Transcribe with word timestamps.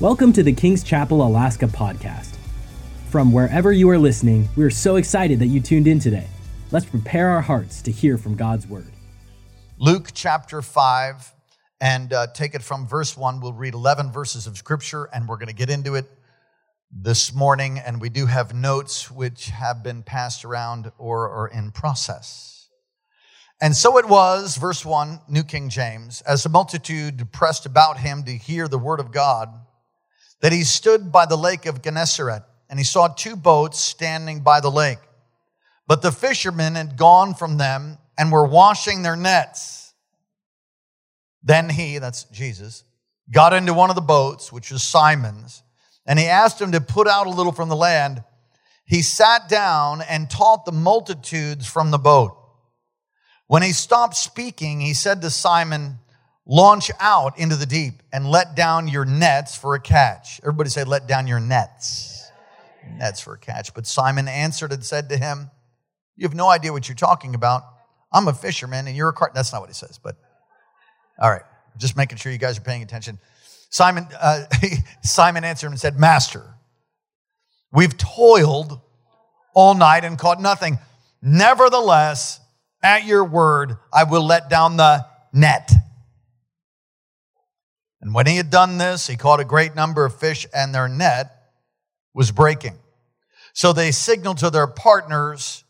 Welcome 0.00 0.32
to 0.34 0.44
the 0.44 0.52
King's 0.52 0.84
Chapel 0.84 1.26
Alaska 1.26 1.66
podcast. 1.66 2.36
From 3.08 3.32
wherever 3.32 3.72
you 3.72 3.90
are 3.90 3.98
listening, 3.98 4.48
we 4.54 4.62
are 4.62 4.70
so 4.70 4.94
excited 4.94 5.40
that 5.40 5.48
you 5.48 5.60
tuned 5.60 5.88
in 5.88 5.98
today. 5.98 6.28
Let's 6.70 6.86
prepare 6.86 7.30
our 7.30 7.40
hearts 7.40 7.82
to 7.82 7.90
hear 7.90 8.16
from 8.16 8.36
God's 8.36 8.64
word. 8.68 8.92
Luke 9.76 10.10
chapter 10.14 10.62
5, 10.62 11.34
and 11.80 12.12
uh, 12.12 12.28
take 12.28 12.54
it 12.54 12.62
from 12.62 12.86
verse 12.86 13.16
1. 13.16 13.40
We'll 13.40 13.52
read 13.52 13.74
11 13.74 14.12
verses 14.12 14.46
of 14.46 14.56
scripture, 14.56 15.08
and 15.12 15.28
we're 15.28 15.34
going 15.34 15.48
to 15.48 15.52
get 15.52 15.68
into 15.68 15.96
it 15.96 16.06
this 16.92 17.34
morning. 17.34 17.80
And 17.84 18.00
we 18.00 18.08
do 18.08 18.26
have 18.26 18.54
notes 18.54 19.10
which 19.10 19.46
have 19.46 19.82
been 19.82 20.04
passed 20.04 20.44
around 20.44 20.92
or 20.96 21.28
are 21.28 21.48
in 21.48 21.72
process. 21.72 22.68
And 23.60 23.74
so 23.74 23.98
it 23.98 24.08
was, 24.08 24.58
verse 24.58 24.84
1, 24.84 25.22
New 25.28 25.42
King 25.42 25.68
James, 25.68 26.20
as 26.20 26.44
the 26.44 26.50
multitude 26.50 27.32
pressed 27.32 27.66
about 27.66 27.98
him 27.98 28.22
to 28.26 28.30
hear 28.36 28.68
the 28.68 28.78
word 28.78 29.00
of 29.00 29.10
God, 29.10 29.48
that 30.40 30.52
he 30.52 30.64
stood 30.64 31.10
by 31.10 31.26
the 31.26 31.36
lake 31.36 31.66
of 31.66 31.82
Gennesaret, 31.82 32.42
and 32.70 32.78
he 32.78 32.84
saw 32.84 33.08
two 33.08 33.36
boats 33.36 33.78
standing 33.80 34.40
by 34.40 34.60
the 34.60 34.70
lake. 34.70 34.98
But 35.86 36.02
the 36.02 36.12
fishermen 36.12 36.74
had 36.74 36.96
gone 36.96 37.34
from 37.34 37.56
them 37.56 37.98
and 38.16 38.30
were 38.30 38.46
washing 38.46 39.02
their 39.02 39.16
nets. 39.16 39.94
Then 41.42 41.70
he, 41.70 41.98
that's 41.98 42.24
Jesus, 42.24 42.84
got 43.30 43.52
into 43.52 43.72
one 43.72 43.90
of 43.90 43.96
the 43.96 44.02
boats, 44.02 44.52
which 44.52 44.70
was 44.70 44.82
Simon's, 44.82 45.62
and 46.06 46.18
he 46.18 46.26
asked 46.26 46.60
him 46.60 46.72
to 46.72 46.80
put 46.80 47.08
out 47.08 47.26
a 47.26 47.30
little 47.30 47.52
from 47.52 47.68
the 47.68 47.76
land. 47.76 48.22
He 48.84 49.02
sat 49.02 49.48
down 49.48 50.02
and 50.02 50.30
taught 50.30 50.64
the 50.64 50.72
multitudes 50.72 51.66
from 51.66 51.90
the 51.90 51.98
boat. 51.98 52.34
When 53.46 53.62
he 53.62 53.72
stopped 53.72 54.16
speaking, 54.16 54.80
he 54.80 54.94
said 54.94 55.22
to 55.22 55.30
Simon, 55.30 55.98
Launch 56.50 56.90
out 56.98 57.38
into 57.38 57.56
the 57.56 57.66
deep 57.66 58.02
and 58.10 58.26
let 58.26 58.56
down 58.56 58.88
your 58.88 59.04
nets 59.04 59.54
for 59.54 59.74
a 59.74 59.80
catch. 59.80 60.40
Everybody 60.42 60.70
say, 60.70 60.82
Let 60.84 61.06
down 61.06 61.26
your 61.26 61.40
nets. 61.40 62.30
Nets 62.96 63.20
for 63.20 63.34
a 63.34 63.38
catch. 63.38 63.74
But 63.74 63.86
Simon 63.86 64.28
answered 64.28 64.72
and 64.72 64.82
said 64.82 65.10
to 65.10 65.18
him, 65.18 65.50
You 66.16 66.26
have 66.26 66.34
no 66.34 66.48
idea 66.48 66.72
what 66.72 66.88
you're 66.88 66.96
talking 66.96 67.34
about. 67.34 67.64
I'm 68.10 68.28
a 68.28 68.32
fisherman 68.32 68.86
and 68.86 68.96
you're 68.96 69.10
a 69.10 69.12
cart. 69.12 69.34
That's 69.34 69.52
not 69.52 69.60
what 69.60 69.68
he 69.68 69.74
says, 69.74 70.00
but 70.02 70.16
all 71.20 71.30
right. 71.30 71.42
Just 71.76 71.98
making 71.98 72.16
sure 72.16 72.32
you 72.32 72.38
guys 72.38 72.56
are 72.56 72.62
paying 72.62 72.82
attention. 72.82 73.18
Simon, 73.68 74.08
uh, 74.18 74.44
Simon 75.02 75.44
answered 75.44 75.68
and 75.68 75.78
said, 75.78 75.98
Master, 75.98 76.42
we've 77.72 77.96
toiled 77.98 78.80
all 79.54 79.74
night 79.74 80.04
and 80.04 80.18
caught 80.18 80.40
nothing. 80.40 80.78
Nevertheless, 81.20 82.40
at 82.82 83.04
your 83.04 83.24
word, 83.24 83.76
I 83.92 84.04
will 84.04 84.24
let 84.24 84.48
down 84.48 84.78
the 84.78 85.04
net. 85.32 85.70
And 88.00 88.14
when 88.14 88.26
he 88.26 88.36
had 88.36 88.50
done 88.50 88.78
this, 88.78 89.06
he 89.06 89.16
caught 89.16 89.40
a 89.40 89.44
great 89.44 89.74
number 89.74 90.04
of 90.04 90.18
fish, 90.18 90.46
and 90.54 90.74
their 90.74 90.88
net 90.88 91.30
was 92.14 92.30
breaking. 92.30 92.78
So 93.52 93.72
they 93.72 93.90
signaled 93.90 94.38
to 94.38 94.50
their 94.50 94.66
partners 94.66 95.64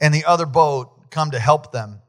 in 0.00 0.12
the 0.12 0.24
other 0.24 0.46
boat, 0.46 1.10
come 1.10 1.30
to 1.30 1.38
help 1.38 1.72
them. 1.72 2.00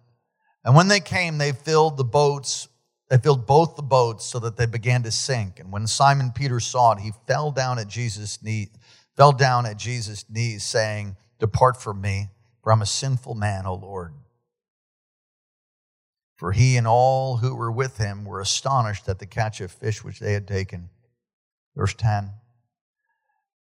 And 0.63 0.75
when 0.75 0.87
they 0.87 0.99
came, 0.99 1.37
they 1.37 1.51
filled 1.51 1.97
the 1.97 2.03
boats, 2.03 2.67
they 3.09 3.17
filled 3.17 3.45
both 3.45 3.75
the 3.75 3.83
boats 3.83 4.25
so 4.25 4.39
that 4.39 4.57
they 4.57 4.65
began 4.65 5.03
to 5.03 5.11
sink. 5.11 5.59
And 5.59 5.71
when 5.71 5.87
Simon 5.87 6.31
Peter 6.33 6.59
saw 6.59 6.93
it, 6.93 6.99
he 6.99 7.11
fell 7.27 7.51
down 7.51 7.77
at 7.77 7.87
Jesus' 7.87 8.41
knee, 8.41 8.69
fell 9.15 9.31
down 9.31 9.65
at 9.65 9.77
Jesus' 9.77 10.25
knees, 10.29 10.63
saying, 10.63 11.15
Depart 11.39 11.81
from 11.81 12.01
me, 12.01 12.29
for 12.63 12.71
I'm 12.71 12.81
a 12.81 12.85
sinful 12.87 13.35
man, 13.35 13.65
O 13.65 13.75
Lord. 13.75 14.13
For 16.35 16.51
he 16.51 16.75
and 16.75 16.85
all 16.85 17.37
who 17.37 17.55
were 17.55 17.71
with 17.71 17.97
him 17.97 18.25
were 18.25 18.41
astonished 18.41 19.07
at 19.07 19.19
the 19.19 19.25
catch 19.25 19.61
of 19.61 19.71
fish 19.71 20.03
which 20.03 20.19
they 20.19 20.33
had 20.33 20.47
taken. 20.47 20.89
Verse 21.75 21.93
10. 21.93 22.31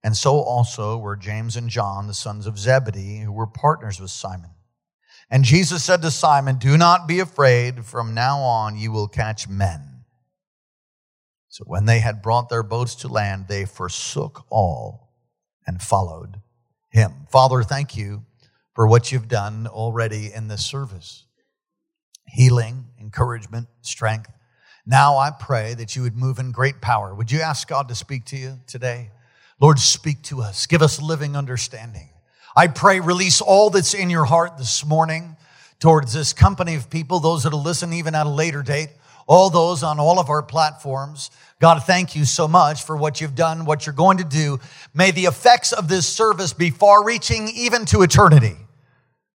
And 0.03 0.17
so 0.17 0.41
also 0.41 0.97
were 0.99 1.17
James 1.17 1.57
and 1.57 1.69
John, 1.69 2.07
the 2.07 2.15
sons 2.15 2.47
of 2.47 2.59
Zebedee, 2.59 3.21
who 3.21 3.33
were 3.33 3.47
partners 3.47 4.01
with 4.01 4.11
Simon. 4.11 4.51
And 5.31 5.45
Jesus 5.45 5.85
said 5.85 6.03
to 6.03 6.11
Simon, 6.11 6.57
Do 6.57 6.77
not 6.77 7.07
be 7.07 7.21
afraid. 7.21 7.85
From 7.85 8.15
now 8.15 8.41
on, 8.41 8.77
you 8.77 8.91
will 8.91 9.09
catch 9.09 9.49
men. 9.49 10.05
So 11.49 11.65
when 11.67 11.85
they 11.85 12.01
had 12.01 12.23
brought 12.23 12.49
their 12.49 12.63
boats 12.63 12.95
to 12.97 13.09
land, 13.09 13.47
they 13.49 13.67
forsook 13.67 14.45
all 14.49 15.13
and 15.67 15.81
followed 15.81 16.41
him. 16.91 17.27
Father, 17.31 17.63
thank 17.63 17.97
you 17.97 18.25
for 18.75 18.87
what 18.87 19.13
you've 19.13 19.29
done 19.29 19.67
already 19.67 20.33
in 20.33 20.49
this 20.49 20.65
service 20.65 21.27
healing, 22.27 22.87
encouragement, 23.01 23.69
strength. 23.83 24.31
Now 24.87 25.17
I 25.19 25.31
pray 25.31 25.75
that 25.75 25.95
you 25.95 26.03
would 26.03 26.17
move 26.17 26.39
in 26.39 26.51
great 26.51 26.81
power. 26.81 27.15
Would 27.15 27.31
you 27.31 27.41
ask 27.41 27.69
God 27.69 27.89
to 27.89 27.95
speak 27.95 28.25
to 28.27 28.37
you 28.37 28.59
today? 28.67 29.11
Lord, 29.61 29.79
speak 29.79 30.23
to 30.25 30.41
us. 30.43 30.67
Give 30.67 30.83
us 30.83 31.01
living 31.01 31.37
understanding. 31.37 32.09
I 32.57 32.67
pray, 32.67 33.01
release 33.01 33.41
all 33.41 33.71
that's 33.71 33.95
in 33.95 34.11
your 34.11 34.25
heart 34.25 34.59
this 34.59 34.85
morning 34.85 35.37
towards 35.79 36.13
this 36.13 36.33
company 36.33 36.75
of 36.75 36.91
people, 36.91 37.19
those 37.19 37.43
that'll 37.43 37.63
listen 37.63 37.93
even 37.93 38.15
at 38.15 38.27
a 38.27 38.29
later 38.29 38.63
date, 38.63 38.91
all 39.27 39.51
those 39.51 39.83
on 39.83 39.99
all 39.99 40.19
of 40.19 40.31
our 40.31 40.43
platforms. 40.43 41.31
God, 41.61 41.83
thank 41.85 42.15
you 42.15 42.25
so 42.25 42.47
much 42.47 42.85
for 42.85 42.97
what 42.97 43.21
you've 43.21 43.35
done, 43.35 43.65
what 43.65 43.87
you're 43.87 43.93
going 43.93 44.19
to 44.19 44.25
do. 44.25 44.59
May 44.95 45.11
the 45.11 45.25
effects 45.25 45.73
of 45.73 45.89
this 45.89 46.09
service 46.09 46.53
be 46.53 46.71
far 46.71 47.05
reaching 47.05 47.49
even 47.49 47.85
to 47.87 48.03
eternity. 48.03 48.57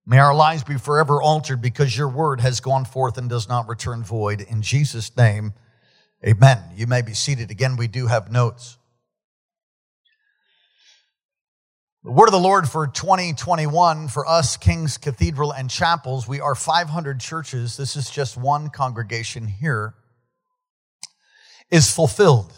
May 0.09 0.19
our 0.19 0.33
lives 0.33 0.63
be 0.63 0.77
forever 0.77 1.21
altered 1.21 1.61
because 1.61 1.97
your 1.97 2.07
word 2.07 2.39
has 2.39 2.61
gone 2.61 2.85
forth 2.85 3.17
and 3.17 3.29
does 3.29 3.49
not 3.49 3.67
return 3.67 4.05
void. 4.05 4.39
In 4.39 4.61
Jesus' 4.61 5.15
name, 5.17 5.51
amen. 6.25 6.59
You 6.77 6.87
may 6.87 7.01
be 7.01 7.13
seated. 7.13 7.51
Again, 7.51 7.75
we 7.75 7.89
do 7.89 8.07
have 8.07 8.31
notes. 8.31 8.77
The 12.05 12.11
word 12.13 12.27
of 12.27 12.31
the 12.31 12.39
Lord 12.39 12.69
for 12.69 12.87
2021 12.87 14.07
for 14.07 14.25
us, 14.25 14.55
King's 14.55 14.97
Cathedral 14.97 15.51
and 15.51 15.69
Chapels, 15.69 16.25
we 16.25 16.39
are 16.39 16.55
500 16.55 17.19
churches. 17.19 17.75
This 17.75 17.97
is 17.97 18.09
just 18.09 18.37
one 18.37 18.69
congregation 18.69 19.45
here, 19.45 19.93
is 21.69 21.93
fulfilled. 21.93 22.53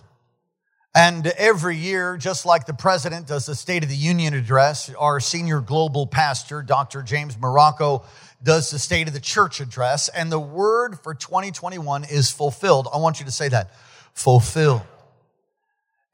And 0.99 1.27
every 1.27 1.77
year, 1.77 2.17
just 2.17 2.45
like 2.45 2.65
the 2.65 2.73
president 2.73 3.25
does 3.25 3.45
the 3.45 3.55
State 3.55 3.83
of 3.83 3.89
the 3.89 3.95
Union 3.95 4.33
address, 4.33 4.93
our 4.99 5.21
senior 5.21 5.61
global 5.61 6.05
pastor, 6.05 6.61
Dr. 6.61 7.03
James 7.03 7.37
Marocco, 7.37 8.03
does 8.43 8.69
the 8.69 8.79
State 8.79 9.07
of 9.07 9.13
the 9.13 9.21
Church 9.21 9.61
address. 9.61 10.09
And 10.09 10.29
the 10.29 10.41
word 10.41 10.99
for 10.99 11.15
2021 11.15 12.03
is 12.03 12.29
fulfilled. 12.31 12.89
I 12.93 12.97
want 12.97 13.21
you 13.21 13.25
to 13.27 13.31
say 13.31 13.47
that 13.47 13.71
fulfilled. 14.13 14.81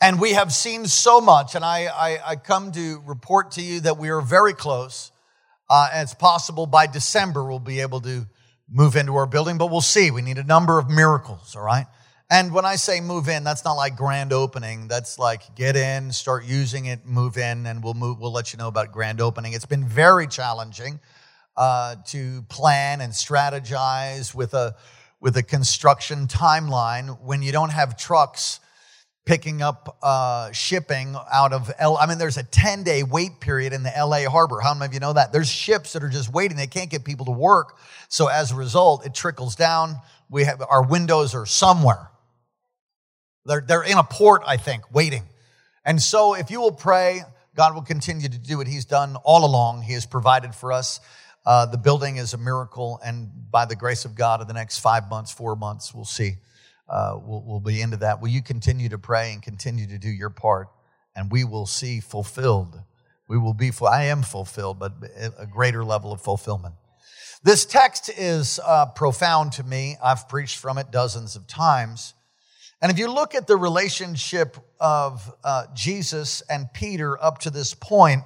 And 0.01 0.21
we 0.21 0.33
have 0.33 0.53
seen 0.53 0.85
so 0.85 1.19
much, 1.19 1.55
and 1.55 1.65
I, 1.65 1.87
I, 1.87 2.19
I 2.23 2.35
come 2.35 2.71
to 2.73 3.01
report 3.07 3.53
to 3.53 3.63
you 3.63 3.79
that 3.79 3.97
we 3.97 4.09
are 4.09 4.21
very 4.21 4.53
close. 4.53 5.11
Uh, 5.67 5.89
and 5.93 6.03
it's 6.03 6.13
possible 6.13 6.67
by 6.67 6.85
December 6.85 7.43
we'll 7.43 7.57
be 7.57 7.79
able 7.79 8.01
to 8.01 8.27
move 8.69 8.95
into 8.95 9.15
our 9.15 9.25
building, 9.25 9.57
but 9.57 9.71
we'll 9.71 9.81
see. 9.81 10.11
We 10.11 10.21
need 10.21 10.37
a 10.37 10.43
number 10.43 10.77
of 10.77 10.91
miracles, 10.91 11.55
all 11.55 11.63
right? 11.63 11.87
And 12.29 12.51
when 12.51 12.65
I 12.65 12.75
say 12.75 13.01
move 13.01 13.29
in, 13.29 13.43
that's 13.43 13.63
not 13.63 13.73
like 13.73 13.95
grand 13.95 14.33
opening. 14.33 14.87
That's 14.87 15.19
like 15.19 15.55
get 15.55 15.75
in, 15.75 16.11
start 16.11 16.43
using 16.45 16.85
it, 16.85 17.05
move 17.05 17.37
in, 17.37 17.67
and 17.67 17.83
we'll 17.83 17.93
move. 17.93 18.19
We'll 18.19 18.31
let 18.31 18.51
you 18.51 18.57
know 18.57 18.67
about 18.67 18.91
grand 18.91 19.21
opening. 19.21 19.53
It's 19.53 19.65
been 19.65 19.87
very 19.87 20.25
challenging 20.25 20.99
uh, 21.55 21.97
to 22.07 22.41
plan 22.43 23.01
and 23.01 23.13
strategize 23.13 24.33
with 24.33 24.55
a 24.55 24.75
with 25.21 25.37
a 25.37 25.43
construction 25.43 26.27
timeline 26.27 27.21
when 27.21 27.43
you 27.43 27.51
don't 27.51 27.71
have 27.71 27.95
trucks 27.95 28.59
picking 29.25 29.61
up 29.61 29.97
uh, 30.01 30.51
shipping 30.51 31.15
out 31.31 31.53
of 31.53 31.71
L. 31.77 31.97
I 31.97 32.07
mean, 32.07 32.17
there's 32.17 32.37
a 32.37 32.43
10 32.43 32.83
day 32.83 33.03
wait 33.03 33.39
period 33.39 33.71
in 33.71 33.83
the 33.83 33.91
LA 33.95 34.27
harbor. 34.29 34.61
How 34.61 34.73
many 34.73 34.87
of 34.87 34.93
you 34.95 34.99
know 34.99 35.13
that? 35.13 35.31
There's 35.31 35.49
ships 35.49 35.93
that 35.93 36.03
are 36.03 36.09
just 36.09 36.33
waiting. 36.33 36.57
They 36.57 36.67
can't 36.67 36.89
get 36.89 37.05
people 37.05 37.25
to 37.27 37.31
work. 37.31 37.77
So 38.07 38.27
as 38.27 38.51
a 38.51 38.55
result, 38.55 39.05
it 39.05 39.13
trickles 39.13 39.55
down. 39.55 39.97
We 40.29 40.43
have 40.45 40.61
our 40.67 40.83
windows 40.83 41.35
are 41.35 41.45
somewhere. 41.45 42.09
They're, 43.45 43.61
they're 43.61 43.83
in 43.83 43.97
a 43.97 44.03
port, 44.03 44.41
I 44.45 44.57
think, 44.57 44.93
waiting. 44.93 45.23
And 45.85 46.01
so 46.01 46.33
if 46.33 46.49
you 46.49 46.59
will 46.59 46.71
pray, 46.71 47.21
God 47.55 47.75
will 47.75 47.83
continue 47.83 48.27
to 48.27 48.37
do 48.39 48.57
what 48.57 48.67
He's 48.67 48.85
done 48.85 49.15
all 49.23 49.45
along. 49.45 49.83
He 49.83 49.93
has 49.93 50.05
provided 50.05 50.55
for 50.55 50.71
us. 50.73 50.99
Uh, 51.45 51.67
the 51.67 51.77
building 51.77 52.17
is 52.17 52.33
a 52.33 52.37
miracle, 52.37 52.99
and 53.05 53.29
by 53.51 53.65
the 53.65 53.75
grace 53.75 54.03
of 54.03 54.15
God, 54.15 54.41
in 54.41 54.47
the 54.47 54.53
next 54.53 54.79
five 54.79 55.09
months, 55.09 55.31
four 55.31 55.55
months, 55.55 55.93
we'll 55.93 56.03
see. 56.03 56.37
Uh, 56.89 57.19
we'll, 57.21 57.43
we'll 57.45 57.59
be 57.59 57.81
into 57.81 57.97
that. 57.97 58.19
Will 58.19 58.29
you 58.29 58.41
continue 58.41 58.89
to 58.89 58.97
pray 58.97 59.31
and 59.31 59.43
continue 59.43 59.85
to 59.87 59.99
do 59.99 60.09
your 60.09 60.31
part, 60.31 60.69
and 61.15 61.31
we 61.31 61.43
will 61.43 61.67
see 61.67 61.99
fulfilled. 61.99 62.81
We 63.27 63.37
will 63.37 63.53
be. 63.53 63.71
I 63.87 64.05
am 64.05 64.23
fulfilled, 64.23 64.79
but 64.79 64.93
a 65.37 65.45
greater 65.45 65.83
level 65.85 66.11
of 66.11 66.21
fulfillment. 66.21 66.75
This 67.43 67.63
text 67.63 68.09
is 68.09 68.59
uh, 68.65 68.87
profound 68.87 69.51
to 69.53 69.63
me. 69.63 69.97
I've 70.03 70.27
preached 70.27 70.57
from 70.57 70.79
it 70.79 70.91
dozens 70.91 71.35
of 71.35 71.45
times. 71.45 72.14
And 72.85 72.91
if 72.91 72.99
you 72.99 73.11
look 73.11 73.33
at 73.33 73.47
the 73.47 73.57
relationship 73.57 74.57
of 74.79 75.33
uh, 75.43 75.63
Jesus 75.73 76.43
and 76.47 76.71
Peter 76.71 77.19
up 77.19 77.39
to 77.39 77.49
this 77.49 77.73
point, 77.73 78.21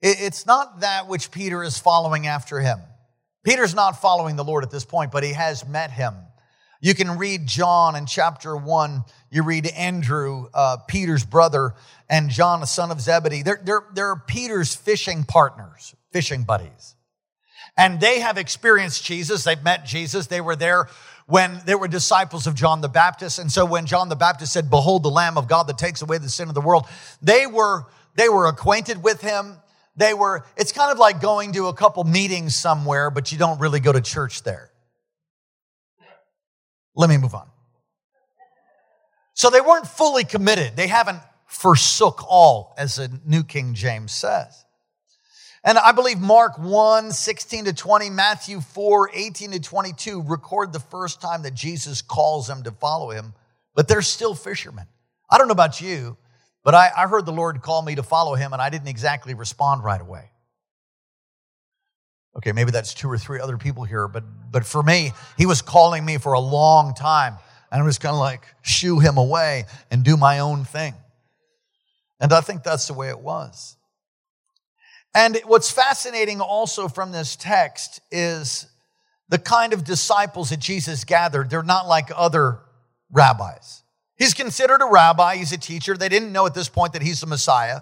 it's 0.00 0.46
not 0.46 0.80
that 0.80 1.06
which 1.06 1.30
Peter 1.30 1.62
is 1.62 1.78
following 1.78 2.26
after 2.26 2.60
him. 2.60 2.78
Peter's 3.44 3.74
not 3.74 4.00
following 4.00 4.36
the 4.36 4.42
Lord 4.42 4.64
at 4.64 4.70
this 4.70 4.86
point, 4.86 5.12
but 5.12 5.22
he 5.22 5.34
has 5.34 5.68
met 5.68 5.90
him. 5.90 6.14
You 6.80 6.94
can 6.94 7.18
read 7.18 7.46
John 7.46 7.94
in 7.94 8.06
chapter 8.06 8.56
one. 8.56 9.04
You 9.30 9.42
read 9.42 9.66
Andrew, 9.66 10.46
uh, 10.54 10.78
Peter's 10.88 11.26
brother, 11.26 11.74
and 12.08 12.30
John, 12.30 12.60
the 12.60 12.66
son 12.66 12.90
of 12.90 13.02
Zebedee. 13.02 13.42
They're, 13.42 13.60
they're, 13.62 13.84
they're 13.92 14.16
Peter's 14.16 14.74
fishing 14.74 15.24
partners, 15.24 15.94
fishing 16.10 16.44
buddies. 16.44 16.94
And 17.76 18.00
they 18.00 18.20
have 18.20 18.38
experienced 18.38 19.04
Jesus. 19.04 19.44
They've 19.44 19.62
met 19.62 19.84
Jesus. 19.84 20.26
They 20.26 20.40
were 20.40 20.56
there 20.56 20.88
when 21.26 21.60
there 21.66 21.78
were 21.78 21.88
disciples 21.88 22.46
of 22.46 22.54
John 22.54 22.80
the 22.80 22.88
Baptist. 22.88 23.38
And 23.38 23.50
so 23.50 23.64
when 23.64 23.86
John 23.86 24.08
the 24.08 24.16
Baptist 24.16 24.52
said, 24.52 24.70
Behold 24.70 25.02
the 25.02 25.10
Lamb 25.10 25.38
of 25.38 25.48
God 25.48 25.66
that 25.68 25.78
takes 25.78 26.02
away 26.02 26.18
the 26.18 26.28
sin 26.28 26.48
of 26.48 26.54
the 26.54 26.60
world, 26.60 26.86
they 27.22 27.46
were, 27.46 27.86
they 28.14 28.28
were 28.28 28.46
acquainted 28.46 29.02
with 29.02 29.20
him. 29.20 29.56
They 29.96 30.14
were, 30.14 30.44
it's 30.56 30.72
kind 30.72 30.92
of 30.92 30.98
like 30.98 31.20
going 31.20 31.52
to 31.52 31.66
a 31.66 31.74
couple 31.74 32.04
meetings 32.04 32.56
somewhere, 32.56 33.10
but 33.10 33.32
you 33.32 33.38
don't 33.38 33.60
really 33.60 33.80
go 33.80 33.92
to 33.92 34.00
church 34.00 34.42
there. 34.42 34.70
Let 36.94 37.10
me 37.10 37.16
move 37.16 37.34
on. 37.34 37.48
So 39.34 39.50
they 39.50 39.60
weren't 39.60 39.86
fully 39.86 40.24
committed. 40.24 40.76
They 40.76 40.86
haven't 40.86 41.20
forsook 41.46 42.24
all, 42.28 42.74
as 42.78 42.96
the 42.96 43.10
New 43.24 43.42
King 43.42 43.74
James 43.74 44.12
says. 44.12 44.64
And 45.62 45.76
I 45.76 45.92
believe 45.92 46.18
Mark 46.18 46.58
1, 46.58 47.12
16 47.12 47.66
to 47.66 47.72
20, 47.74 48.08
Matthew 48.10 48.60
4, 48.60 49.10
18 49.12 49.50
to 49.52 49.60
22 49.60 50.22
record 50.22 50.72
the 50.72 50.80
first 50.80 51.20
time 51.20 51.42
that 51.42 51.54
Jesus 51.54 52.00
calls 52.00 52.46
them 52.46 52.62
to 52.62 52.70
follow 52.70 53.10
him, 53.10 53.34
but 53.74 53.86
they're 53.86 54.00
still 54.00 54.34
fishermen. 54.34 54.86
I 55.30 55.36
don't 55.36 55.48
know 55.48 55.52
about 55.52 55.80
you, 55.80 56.16
but 56.64 56.74
I, 56.74 56.90
I 56.96 57.06
heard 57.06 57.26
the 57.26 57.32
Lord 57.32 57.60
call 57.60 57.82
me 57.82 57.94
to 57.96 58.02
follow 58.02 58.34
him 58.34 58.52
and 58.54 58.62
I 58.62 58.70
didn't 58.70 58.88
exactly 58.88 59.34
respond 59.34 59.84
right 59.84 60.00
away. 60.00 60.30
Okay, 62.36 62.52
maybe 62.52 62.70
that's 62.70 62.94
two 62.94 63.10
or 63.10 63.18
three 63.18 63.40
other 63.40 63.58
people 63.58 63.84
here, 63.84 64.08
but, 64.08 64.24
but 64.50 64.64
for 64.64 64.82
me, 64.82 65.12
he 65.36 65.46
was 65.46 65.60
calling 65.60 66.04
me 66.04 66.16
for 66.16 66.32
a 66.32 66.40
long 66.40 66.94
time. 66.94 67.36
And 67.70 67.82
I 67.82 67.84
was 67.84 67.98
kind 67.98 68.14
of 68.14 68.20
like 68.20 68.46
shoo 68.62 68.98
him 68.98 69.18
away 69.18 69.64
and 69.90 70.02
do 70.02 70.16
my 70.16 70.38
own 70.38 70.64
thing. 70.64 70.94
And 72.18 72.32
I 72.32 72.40
think 72.40 72.62
that's 72.62 72.86
the 72.86 72.94
way 72.94 73.08
it 73.08 73.20
was. 73.20 73.76
And 75.14 75.40
what's 75.44 75.70
fascinating 75.70 76.40
also 76.40 76.88
from 76.88 77.12
this 77.12 77.36
text 77.36 78.00
is 78.10 78.66
the 79.28 79.38
kind 79.38 79.72
of 79.72 79.84
disciples 79.84 80.50
that 80.50 80.60
Jesus 80.60 81.04
gathered. 81.04 81.50
They're 81.50 81.62
not 81.62 81.88
like 81.88 82.10
other 82.14 82.60
rabbis. 83.10 83.82
He's 84.16 84.34
considered 84.34 84.82
a 84.82 84.86
rabbi, 84.86 85.36
he's 85.36 85.52
a 85.52 85.58
teacher. 85.58 85.96
They 85.96 86.08
didn't 86.08 86.32
know 86.32 86.46
at 86.46 86.54
this 86.54 86.68
point 86.68 86.92
that 86.92 87.02
he's 87.02 87.20
the 87.20 87.26
Messiah. 87.26 87.80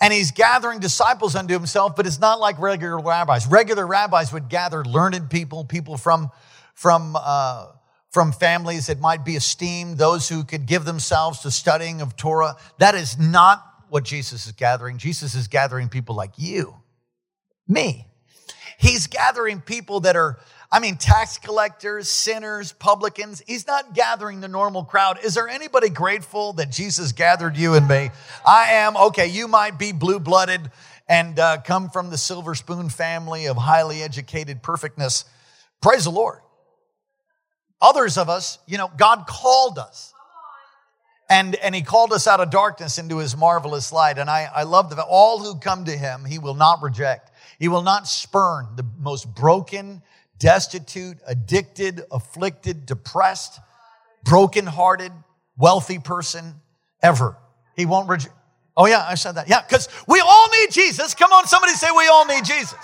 And 0.00 0.12
he's 0.12 0.30
gathering 0.30 0.80
disciples 0.80 1.36
unto 1.36 1.54
himself, 1.54 1.96
but 1.96 2.06
it's 2.06 2.18
not 2.18 2.40
like 2.40 2.58
regular 2.58 2.98
rabbis. 2.98 3.46
Regular 3.46 3.86
rabbis 3.86 4.32
would 4.32 4.48
gather 4.48 4.84
learned 4.84 5.30
people, 5.30 5.64
people 5.64 5.96
from, 5.96 6.30
from, 6.74 7.16
uh, 7.18 7.66
from 8.10 8.32
families 8.32 8.86
that 8.86 9.00
might 9.00 9.24
be 9.24 9.36
esteemed, 9.36 9.98
those 9.98 10.28
who 10.28 10.44
could 10.44 10.66
give 10.66 10.84
themselves 10.84 11.40
to 11.40 11.50
studying 11.50 12.00
of 12.00 12.16
Torah. 12.16 12.56
That 12.78 12.94
is 12.94 13.18
not 13.18 13.64
what 13.92 14.04
Jesus 14.04 14.46
is 14.46 14.52
gathering. 14.52 14.96
Jesus 14.96 15.34
is 15.34 15.48
gathering 15.48 15.90
people 15.90 16.14
like 16.14 16.32
you, 16.38 16.76
me. 17.68 18.06
He's 18.78 19.06
gathering 19.06 19.60
people 19.60 20.00
that 20.00 20.16
are, 20.16 20.38
I 20.72 20.80
mean, 20.80 20.96
tax 20.96 21.36
collectors, 21.36 22.08
sinners, 22.08 22.72
publicans. 22.72 23.42
He's 23.46 23.66
not 23.66 23.92
gathering 23.92 24.40
the 24.40 24.48
normal 24.48 24.82
crowd. 24.82 25.18
Is 25.22 25.34
there 25.34 25.46
anybody 25.46 25.90
grateful 25.90 26.54
that 26.54 26.70
Jesus 26.70 27.12
gathered 27.12 27.54
you 27.54 27.74
and 27.74 27.86
me? 27.86 28.08
I 28.46 28.70
am. 28.70 28.96
Okay, 28.96 29.26
you 29.26 29.46
might 29.46 29.78
be 29.78 29.92
blue 29.92 30.18
blooded 30.18 30.70
and 31.06 31.38
uh, 31.38 31.60
come 31.60 31.90
from 31.90 32.08
the 32.08 32.16
silver 32.16 32.54
spoon 32.54 32.88
family 32.88 33.44
of 33.44 33.58
highly 33.58 34.02
educated 34.02 34.62
perfectness. 34.62 35.26
Praise 35.82 36.04
the 36.04 36.10
Lord. 36.10 36.38
Others 37.82 38.16
of 38.16 38.30
us, 38.30 38.58
you 38.66 38.78
know, 38.78 38.90
God 38.96 39.26
called 39.26 39.78
us. 39.78 40.14
And, 41.28 41.54
and 41.56 41.74
he 41.74 41.82
called 41.82 42.12
us 42.12 42.26
out 42.26 42.40
of 42.40 42.50
darkness 42.50 42.98
into 42.98 43.18
his 43.18 43.36
marvelous 43.36 43.92
light. 43.92 44.18
And 44.18 44.28
I, 44.28 44.50
I 44.54 44.64
love 44.64 44.90
that 44.90 45.02
all 45.08 45.38
who 45.38 45.58
come 45.58 45.84
to 45.86 45.96
him, 45.96 46.24
he 46.24 46.38
will 46.38 46.54
not 46.54 46.82
reject. 46.82 47.30
He 47.58 47.68
will 47.68 47.82
not 47.82 48.06
spurn 48.06 48.68
the 48.76 48.84
most 48.98 49.34
broken, 49.34 50.02
destitute, 50.38 51.18
addicted, 51.26 52.02
afflicted, 52.10 52.84
depressed, 52.84 53.60
brokenhearted, 54.24 55.12
wealthy 55.56 55.98
person 55.98 56.54
ever. 57.02 57.36
He 57.76 57.86
won't 57.86 58.08
reject. 58.08 58.34
Oh, 58.76 58.86
yeah, 58.86 59.04
I 59.06 59.14
said 59.14 59.32
that. 59.32 59.48
Yeah, 59.48 59.62
because 59.62 59.88
we 60.08 60.20
all 60.20 60.48
need 60.60 60.70
Jesus. 60.70 61.14
Come 61.14 61.32
on, 61.32 61.46
somebody 61.46 61.72
say 61.74 61.88
we 61.96 62.08
all 62.08 62.26
need 62.26 62.44
Jesus. 62.44 62.78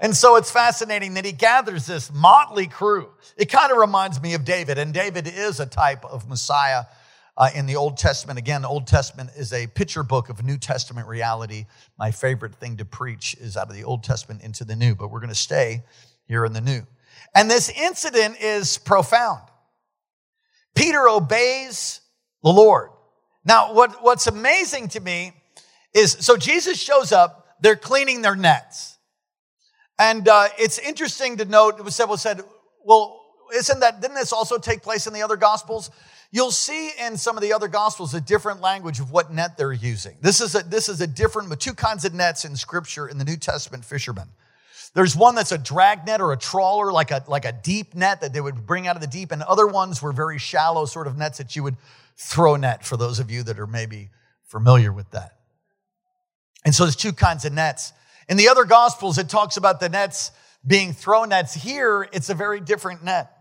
And 0.00 0.16
so 0.16 0.36
it's 0.36 0.50
fascinating 0.50 1.14
that 1.14 1.24
he 1.24 1.32
gathers 1.32 1.86
this 1.86 2.12
motley 2.12 2.66
crew. 2.66 3.10
It 3.36 3.46
kind 3.46 3.70
of 3.70 3.78
reminds 3.78 4.20
me 4.20 4.34
of 4.34 4.44
David, 4.44 4.78
and 4.78 4.94
David 4.94 5.26
is 5.26 5.60
a 5.60 5.66
type 5.66 6.04
of 6.04 6.28
Messiah 6.28 6.84
uh, 7.40 7.48
in 7.54 7.64
the 7.64 7.74
Old 7.74 7.96
Testament. 7.96 8.38
Again, 8.38 8.60
the 8.60 8.68
Old 8.68 8.86
Testament 8.86 9.30
is 9.34 9.54
a 9.54 9.66
picture 9.66 10.02
book 10.02 10.28
of 10.28 10.44
New 10.44 10.58
Testament 10.58 11.08
reality. 11.08 11.64
My 11.98 12.10
favorite 12.10 12.54
thing 12.54 12.76
to 12.76 12.84
preach 12.84 13.34
is 13.40 13.56
out 13.56 13.70
of 13.70 13.74
the 13.74 13.82
Old 13.82 14.04
Testament 14.04 14.42
into 14.42 14.62
the 14.62 14.76
New, 14.76 14.94
but 14.94 15.10
we're 15.10 15.20
going 15.20 15.30
to 15.30 15.34
stay 15.34 15.82
here 16.26 16.44
in 16.44 16.52
the 16.52 16.60
New. 16.60 16.82
And 17.34 17.50
this 17.50 17.70
incident 17.70 18.36
is 18.42 18.76
profound. 18.76 19.40
Peter 20.74 21.08
obeys 21.08 22.02
the 22.42 22.50
Lord. 22.50 22.90
Now, 23.42 23.72
what, 23.72 24.04
what's 24.04 24.26
amazing 24.26 24.88
to 24.88 25.00
me 25.00 25.32
is 25.94 26.18
so 26.20 26.36
Jesus 26.36 26.78
shows 26.78 27.10
up, 27.10 27.56
they're 27.62 27.74
cleaning 27.74 28.20
their 28.20 28.36
nets. 28.36 28.98
And 29.98 30.28
uh, 30.28 30.48
it's 30.58 30.78
interesting 30.78 31.38
to 31.38 31.46
note, 31.46 31.78
it 31.78 31.84
was 31.86 31.96
said, 31.96 32.04
was 32.04 32.20
said, 32.20 32.42
well, 32.84 33.18
isn't 33.54 33.80
that, 33.80 34.02
didn't 34.02 34.16
this 34.16 34.32
also 34.32 34.58
take 34.58 34.82
place 34.82 35.06
in 35.06 35.14
the 35.14 35.22
other 35.22 35.36
gospels? 35.36 35.90
You'll 36.32 36.52
see 36.52 36.92
in 36.98 37.16
some 37.16 37.36
of 37.36 37.42
the 37.42 37.52
other 37.52 37.66
gospels 37.66 38.14
a 38.14 38.20
different 38.20 38.60
language 38.60 39.00
of 39.00 39.10
what 39.10 39.32
net 39.32 39.56
they're 39.56 39.72
using. 39.72 40.16
This 40.20 40.40
is 40.40 40.54
a, 40.54 40.62
this 40.62 40.88
is 40.88 41.00
a 41.00 41.06
different, 41.06 41.58
two 41.58 41.74
kinds 41.74 42.04
of 42.04 42.14
nets 42.14 42.44
in 42.44 42.54
scripture 42.54 43.08
in 43.08 43.18
the 43.18 43.24
New 43.24 43.36
Testament 43.36 43.84
fishermen. 43.84 44.28
There's 44.94 45.16
one 45.16 45.34
that's 45.34 45.52
a 45.52 45.58
drag 45.58 46.06
net 46.06 46.20
or 46.20 46.32
a 46.32 46.36
trawler, 46.36 46.92
like 46.92 47.10
a, 47.10 47.24
like 47.26 47.44
a 47.44 47.52
deep 47.52 47.94
net 47.94 48.20
that 48.20 48.32
they 48.32 48.40
would 48.40 48.66
bring 48.66 48.86
out 48.86 48.96
of 48.96 49.02
the 49.02 49.08
deep, 49.08 49.32
and 49.32 49.42
other 49.42 49.66
ones 49.66 50.02
were 50.02 50.12
very 50.12 50.38
shallow 50.38 50.84
sort 50.84 51.06
of 51.06 51.16
nets 51.16 51.38
that 51.38 51.54
you 51.54 51.62
would 51.62 51.76
throw 52.16 52.56
net 52.56 52.84
for 52.84 52.96
those 52.96 53.18
of 53.18 53.30
you 53.30 53.42
that 53.44 53.58
are 53.58 53.66
maybe 53.66 54.10
familiar 54.44 54.92
with 54.92 55.10
that. 55.10 55.36
And 56.64 56.74
so 56.74 56.84
there's 56.84 56.96
two 56.96 57.12
kinds 57.12 57.44
of 57.44 57.52
nets. 57.52 57.92
In 58.28 58.36
the 58.36 58.48
other 58.48 58.64
gospels, 58.64 59.18
it 59.18 59.28
talks 59.28 59.56
about 59.56 59.80
the 59.80 59.88
nets 59.88 60.30
being 60.66 60.92
throw 60.92 61.24
nets. 61.24 61.54
Here, 61.54 62.08
it's 62.12 62.28
a 62.28 62.34
very 62.34 62.60
different 62.60 63.02
net. 63.02 63.32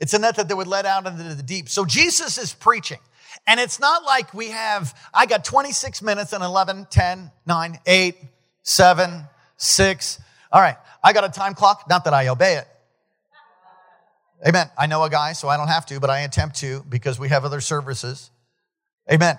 It's 0.00 0.14
a 0.14 0.18
net 0.18 0.36
that 0.36 0.48
they 0.48 0.54
would 0.54 0.66
let 0.66 0.86
out 0.86 1.06
into 1.06 1.34
the 1.34 1.42
deep. 1.42 1.68
So 1.68 1.84
Jesus 1.84 2.38
is 2.38 2.52
preaching. 2.52 2.98
And 3.46 3.58
it's 3.58 3.80
not 3.80 4.04
like 4.04 4.32
we 4.34 4.48
have, 4.50 4.94
I 5.12 5.26
got 5.26 5.44
26 5.44 6.02
minutes 6.02 6.32
and 6.32 6.42
11, 6.42 6.86
10, 6.90 7.30
9, 7.46 7.78
8, 7.86 8.16
7, 8.62 9.24
6. 9.56 10.20
All 10.52 10.60
right, 10.60 10.76
I 11.02 11.12
got 11.12 11.24
a 11.24 11.28
time 11.28 11.54
clock. 11.54 11.86
Not 11.88 12.04
that 12.04 12.14
I 12.14 12.28
obey 12.28 12.56
it. 12.56 12.68
Amen. 14.46 14.70
I 14.78 14.86
know 14.86 15.02
a 15.02 15.10
guy, 15.10 15.32
so 15.32 15.48
I 15.48 15.56
don't 15.56 15.68
have 15.68 15.84
to, 15.86 15.98
but 15.98 16.10
I 16.10 16.20
attempt 16.20 16.56
to 16.56 16.84
because 16.88 17.18
we 17.18 17.28
have 17.28 17.44
other 17.44 17.60
services. 17.60 18.30
Amen. 19.10 19.36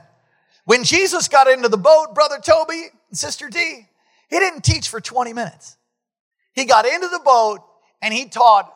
When 0.66 0.84
Jesus 0.84 1.28
got 1.28 1.48
into 1.48 1.70
the 1.70 1.78
boat, 1.78 2.14
Brother 2.14 2.40
Toby 2.44 2.88
and 3.10 3.18
Sister 3.18 3.50
D, 3.50 3.88
he 4.30 4.40
didn't 4.40 4.64
teach 4.64 4.90
for 4.90 5.00
20 5.00 5.34
minutes. 5.34 5.78
He 6.54 6.66
got 6.66 6.86
into 6.86 7.08
the 7.08 7.22
boat 7.24 7.60
and 8.02 8.14
he 8.14 8.28
taught 8.28 8.74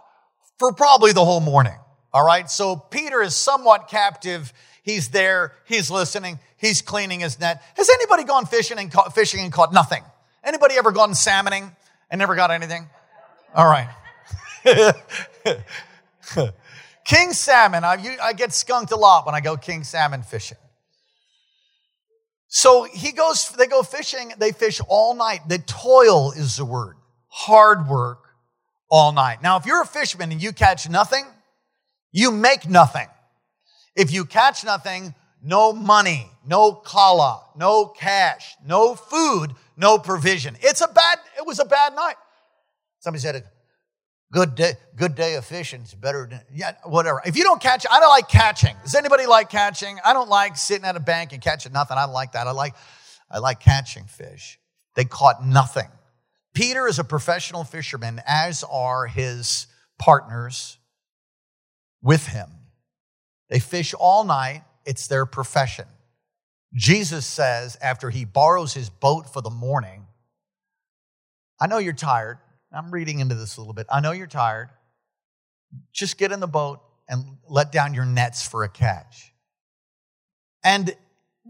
for 0.58 0.74
probably 0.74 1.12
the 1.12 1.26
whole 1.26 1.40
morning. 1.40 1.78
All 2.14 2.26
right. 2.26 2.50
So 2.50 2.76
Peter 2.76 3.22
is 3.22 3.36
somewhat 3.36 3.88
captive. 3.88 4.54
He's 4.84 5.10
there. 5.10 5.54
He's 5.66 5.90
listening. 5.90 6.40
He's 6.58 6.82
cleaning 6.82 7.22
his 7.22 7.40
net. 7.40 7.64
Has 7.76 7.90
anybody 7.90 8.24
gone 8.24 8.46
fishing 8.46 8.78
and 8.78 8.92
caught 8.92 9.16
fishing 9.16 9.40
and 9.42 9.52
caught 9.52 9.74
nothing? 9.74 10.04
Anybody 10.44 10.76
ever 10.76 10.92
gone 10.92 11.16
salmoning 11.16 11.76
and 12.10 12.20
never 12.20 12.36
got 12.36 12.52
anything? 12.52 12.88
All 13.56 13.66
right. 13.66 13.90
king 17.06 17.34
salmon. 17.34 17.84
I, 17.84 18.18
I 18.22 18.34
get 18.34 18.54
skunked 18.54 18.92
a 18.92 18.96
lot 18.96 19.26
when 19.26 19.36
I 19.36 19.42
go 19.42 19.58
king 19.58 19.84
salmon 19.84 20.22
fishing. 20.22 20.58
So 22.48 22.84
he 22.84 23.12
goes, 23.12 23.50
they 23.50 23.66
go 23.66 23.82
fishing, 23.82 24.32
they 24.38 24.52
fish 24.52 24.80
all 24.88 25.16
night. 25.16 25.40
The 25.48 25.58
toil 25.58 26.32
is 26.34 26.58
the 26.58 26.66
word. 26.66 26.98
Hard 27.28 27.88
work 27.88 28.23
all 28.94 29.12
night. 29.12 29.42
Now, 29.42 29.58
if 29.58 29.66
you're 29.66 29.82
a 29.82 29.88
fisherman 29.88 30.32
and 30.32 30.40
you 30.40 30.52
catch 30.52 30.88
nothing, 30.88 31.26
you 32.12 32.30
make 32.30 32.70
nothing. 32.70 33.08
If 33.96 34.14
you 34.14 34.24
catch 34.24 34.64
nothing, 34.64 35.16
no 35.42 35.74
money, 35.74 36.30
no 36.46 36.74
kala, 36.74 37.44
no 37.58 37.88
cash, 37.88 38.54
no 38.64 38.94
food, 38.94 39.56
no 39.76 39.98
provision. 39.98 40.56
It's 40.62 40.82
a 40.82 40.88
bad, 40.88 41.18
it 41.40 41.48
was 41.48 41.58
a 41.60 41.66
bad 41.66 41.96
night. 41.96 42.18
Somebody 43.00 43.22
said 43.22 43.36
a 43.38 43.44
good 44.32 44.54
day, 44.54 44.74
good 44.96 45.16
day 45.16 45.34
of 45.38 45.46
fishing 45.46 45.82
is 45.82 45.96
better 45.96 46.28
than, 46.30 46.42
yeah, 46.54 46.76
whatever. 46.84 47.20
If 47.26 47.36
you 47.36 47.44
don't 47.44 47.60
catch, 47.60 47.88
I 47.90 48.00
don't 48.00 48.12
like 48.12 48.30
catching. 48.30 48.76
Does 48.84 48.94
anybody 48.94 49.26
like 49.26 49.50
catching? 49.50 49.98
I 50.06 50.14
don't 50.14 50.30
like 50.30 50.56
sitting 50.56 50.86
at 50.86 50.96
a 50.96 51.00
bank 51.00 51.34
and 51.34 51.42
catching 51.42 51.74
nothing. 51.74 51.98
I 51.98 52.06
don't 52.06 52.14
like 52.14 52.34
that. 52.34 52.46
I 52.46 52.52
like, 52.52 52.76
I 53.32 53.40
like 53.40 53.60
catching 53.60 54.06
fish. 54.06 54.60
They 54.94 55.04
caught 55.04 55.44
nothing. 55.44 55.90
Peter 56.54 56.88
is 56.88 57.00
a 57.00 57.04
professional 57.04 57.64
fisherman, 57.64 58.22
as 58.28 58.64
are 58.70 59.08
his 59.08 59.68
partners, 59.98 60.78
with 62.02 62.28
him. 62.28 62.50
They 63.50 63.60
fish 63.60 63.94
all 63.94 64.24
night, 64.24 64.64
it's 64.86 65.08
their 65.08 65.26
profession. 65.26 65.86
Jesus 66.74 67.26
says, 67.26 67.78
after 67.82 68.10
he 68.10 68.26
borrows 68.26 68.74
his 68.74 68.90
boat 68.90 69.32
for 69.32 69.42
the 69.42 69.50
morning, 69.50 70.06
I 71.60 71.68
know 71.68 71.78
you're 71.78 71.94
tired. 71.94 72.40
I'm 72.72 72.92
reading 72.92 73.20
into 73.20 73.36
this 73.36 73.58
a 73.58 73.62
little 73.62 73.74
bit. 73.74 73.88
I 73.92 74.00
know 74.00 74.12
you're 74.12 74.28
tired. 74.28 74.70
Just 75.92 76.18
get 76.18 76.32
in 76.32 76.40
the 76.40 76.48
boat 76.48 76.82
and 77.08 77.38
let 77.48 77.72
down 77.72 77.94
your 77.94 78.06
nets 78.06 78.46
for 78.46 78.64
a 78.64 78.70
catch. 78.70 79.34
And 80.64 80.96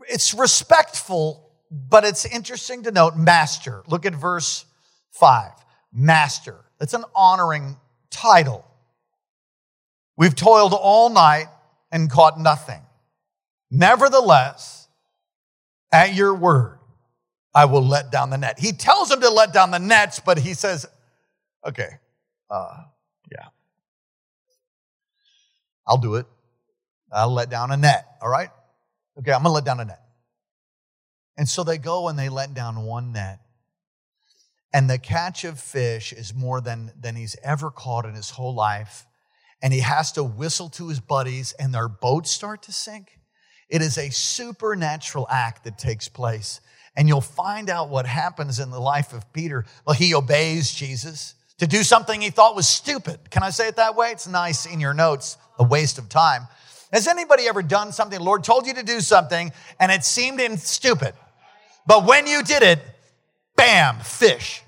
it's 0.09 0.33
respectful, 0.33 1.51
but 1.71 2.03
it's 2.03 2.25
interesting 2.25 2.83
to 2.83 2.91
note 2.91 3.15
master. 3.15 3.83
Look 3.87 4.05
at 4.05 4.13
verse 4.13 4.65
5. 5.13 5.51
Master. 5.93 6.59
It's 6.79 6.93
an 6.93 7.05
honoring 7.15 7.77
title. 8.09 8.65
We've 10.17 10.35
toiled 10.35 10.73
all 10.73 11.09
night 11.09 11.47
and 11.91 12.09
caught 12.09 12.39
nothing. 12.39 12.81
Nevertheless, 13.71 14.87
at 15.91 16.13
your 16.13 16.33
word, 16.33 16.79
I 17.55 17.65
will 17.65 17.85
let 17.85 18.11
down 18.11 18.29
the 18.29 18.37
net. 18.37 18.59
He 18.59 18.71
tells 18.71 19.11
him 19.11 19.21
to 19.21 19.29
let 19.29 19.53
down 19.53 19.71
the 19.71 19.79
nets, 19.79 20.19
but 20.19 20.39
he 20.39 20.53
says, 20.53 20.85
okay, 21.65 21.89
uh, 22.49 22.83
yeah, 23.31 23.47
I'll 25.87 25.97
do 25.97 26.15
it. 26.15 26.25
I'll 27.11 27.33
let 27.33 27.49
down 27.49 27.71
a 27.71 27.77
net, 27.77 28.05
all 28.21 28.29
right? 28.29 28.49
Okay, 29.19 29.31
I'm 29.31 29.43
gonna 29.43 29.53
let 29.53 29.65
down 29.65 29.79
a 29.79 29.85
net. 29.85 30.01
And 31.37 31.47
so 31.47 31.63
they 31.63 31.77
go 31.77 32.07
and 32.07 32.17
they 32.17 32.29
let 32.29 32.53
down 32.53 32.83
one 32.83 33.11
net. 33.11 33.39
And 34.73 34.89
the 34.89 34.97
catch 34.97 35.43
of 35.43 35.59
fish 35.59 36.11
is 36.11 36.33
more 36.33 36.59
than, 36.59 36.91
than 36.99 37.15
he's 37.15 37.35
ever 37.43 37.69
caught 37.69 38.05
in 38.05 38.15
his 38.15 38.31
whole 38.31 38.55
life. 38.55 39.05
And 39.61 39.71
he 39.71 39.81
has 39.81 40.11
to 40.13 40.23
whistle 40.23 40.69
to 40.69 40.89
his 40.89 40.99
buddies, 40.99 41.53
and 41.53 41.73
their 41.73 41.87
boats 41.87 42.31
start 42.31 42.63
to 42.63 42.73
sink. 42.73 43.19
It 43.69 43.81
is 43.81 43.97
a 43.97 44.09
supernatural 44.09 45.27
act 45.29 45.63
that 45.63 45.77
takes 45.77 46.09
place. 46.09 46.59
And 46.95 47.07
you'll 47.07 47.21
find 47.21 47.69
out 47.69 47.89
what 47.89 48.05
happens 48.05 48.59
in 48.59 48.71
the 48.71 48.79
life 48.79 49.13
of 49.13 49.31
Peter. 49.31 49.65
Well, 49.85 49.95
he 49.95 50.13
obeys 50.13 50.73
Jesus 50.73 51.35
to 51.59 51.67
do 51.67 51.83
something 51.83 52.19
he 52.19 52.29
thought 52.29 52.55
was 52.55 52.67
stupid. 52.67 53.29
Can 53.29 53.43
I 53.43 53.51
say 53.51 53.67
it 53.67 53.77
that 53.77 53.95
way? 53.95 54.09
It's 54.09 54.27
nice 54.27 54.65
in 54.65 54.79
your 54.79 54.93
notes, 54.93 55.37
a 55.57 55.63
waste 55.63 55.97
of 55.97 56.09
time. 56.09 56.47
Has 56.91 57.07
anybody 57.07 57.47
ever 57.47 57.63
done 57.63 57.91
something, 57.91 58.17
the 58.17 58.23
Lord 58.23 58.43
told 58.43 58.67
you 58.67 58.73
to 58.73 58.83
do 58.83 59.01
something, 59.01 59.51
and 59.79 59.91
it 59.91 60.03
seemed 60.03 60.59
stupid? 60.59 61.13
But 61.87 62.05
when 62.05 62.27
you 62.27 62.43
did 62.43 62.63
it, 62.63 62.79
bam, 63.55 63.99
fish. 63.99 64.62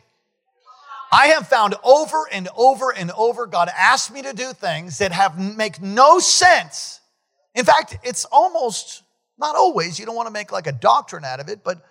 I 1.16 1.28
have 1.28 1.48
found 1.48 1.76
over 1.82 2.28
and 2.30 2.50
over 2.58 2.92
and 2.92 3.10
over 3.12 3.46
God 3.46 3.70
asked 3.74 4.12
me 4.12 4.22
to 4.24 4.34
do 4.34 4.52
things 4.52 4.98
that 4.98 5.14
have 5.14 5.40
make 5.40 5.82
no 5.82 6.20
sense. 6.20 7.00
In 7.54 7.64
fact, 7.64 7.98
it's 8.04 8.26
almost 8.26 9.02
not 9.38 9.56
always, 9.56 9.98
you 9.98 10.06
don't 10.06 10.18
want 10.18 10.28
to 10.28 10.34
make 10.34 10.52
like 10.52 10.68
a 10.68 10.74
doctrine 10.74 11.24
out 11.24 11.40
of 11.40 11.48
it, 11.48 11.64
but 11.64 11.86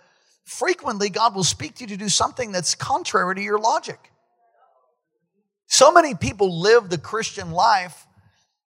frequently 0.45 1.09
God 1.09 1.35
will 1.35 1.43
speak 1.43 1.76
to 1.76 1.85
you 1.85 1.87
to 1.88 1.97
do 1.97 2.11
something 2.11 2.52
that's 2.52 2.75
contrary 2.75 3.35
to 3.37 3.40
your 3.40 3.59
logic. 3.59 3.99
So 5.69 5.90
many 5.90 6.14
people 6.14 6.61
live 6.61 6.90
the 6.90 6.99
Christian 6.99 7.50
life 7.50 8.07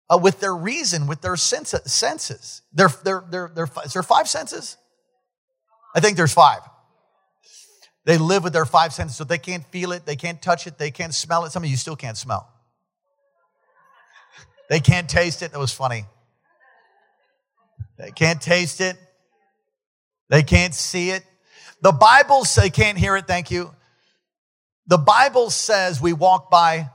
uh, 0.09 0.19
with 0.23 0.41
their 0.41 0.57
reason, 0.57 1.07
with 1.07 1.21
their 1.21 1.37
senses. 1.37 2.63
Their, 2.73 2.89
their, 3.05 3.25
their, 3.29 3.53
their, 3.55 3.69
is 3.85 3.93
there 3.93 4.03
five 4.03 4.27
senses? 4.27 4.79
I 5.95 6.01
think 6.01 6.17
there's 6.17 6.33
five. 6.33 6.61
They 8.07 8.19
live 8.19 8.45
with 8.45 8.53
their 8.53 8.65
five 8.65 8.95
senses, 8.95 9.17
so 9.17 9.25
they 9.25 9.37
can't 9.37 9.67
feel 9.67 9.91
it, 9.91 10.07
they 10.07 10.15
can't 10.15 10.41
touch 10.41 10.69
it, 10.69 10.79
they 10.79 10.93
can't 10.93 11.13
smell 11.13 11.45
it. 11.45 11.51
Some 11.51 11.65
of 11.65 11.69
you 11.69 11.77
still 11.77 11.97
can't 11.97 12.17
smell. 12.17 12.49
They 14.71 14.79
can't 14.79 15.09
taste 15.09 15.43
it. 15.43 15.51
That 15.53 15.59
was 15.59 15.73
funny. 15.73 16.07
They 17.99 18.13
can't 18.13 18.41
taste 18.41 18.81
it. 18.81 18.97
They 20.29 20.45
can't 20.45 20.73
see 20.73 21.11
it. 21.11 21.25
The 21.83 21.93
Bible 21.93 22.45
says, 22.45 22.71
can't 22.71 22.97
hear 22.97 23.17
it, 23.17 23.27
thank 23.27 23.51
you. 23.51 23.75
The 24.87 24.99
Bible 24.99 25.51
says 25.51 26.01
we 26.01 26.13
walk 26.13 26.49
by 26.49 26.91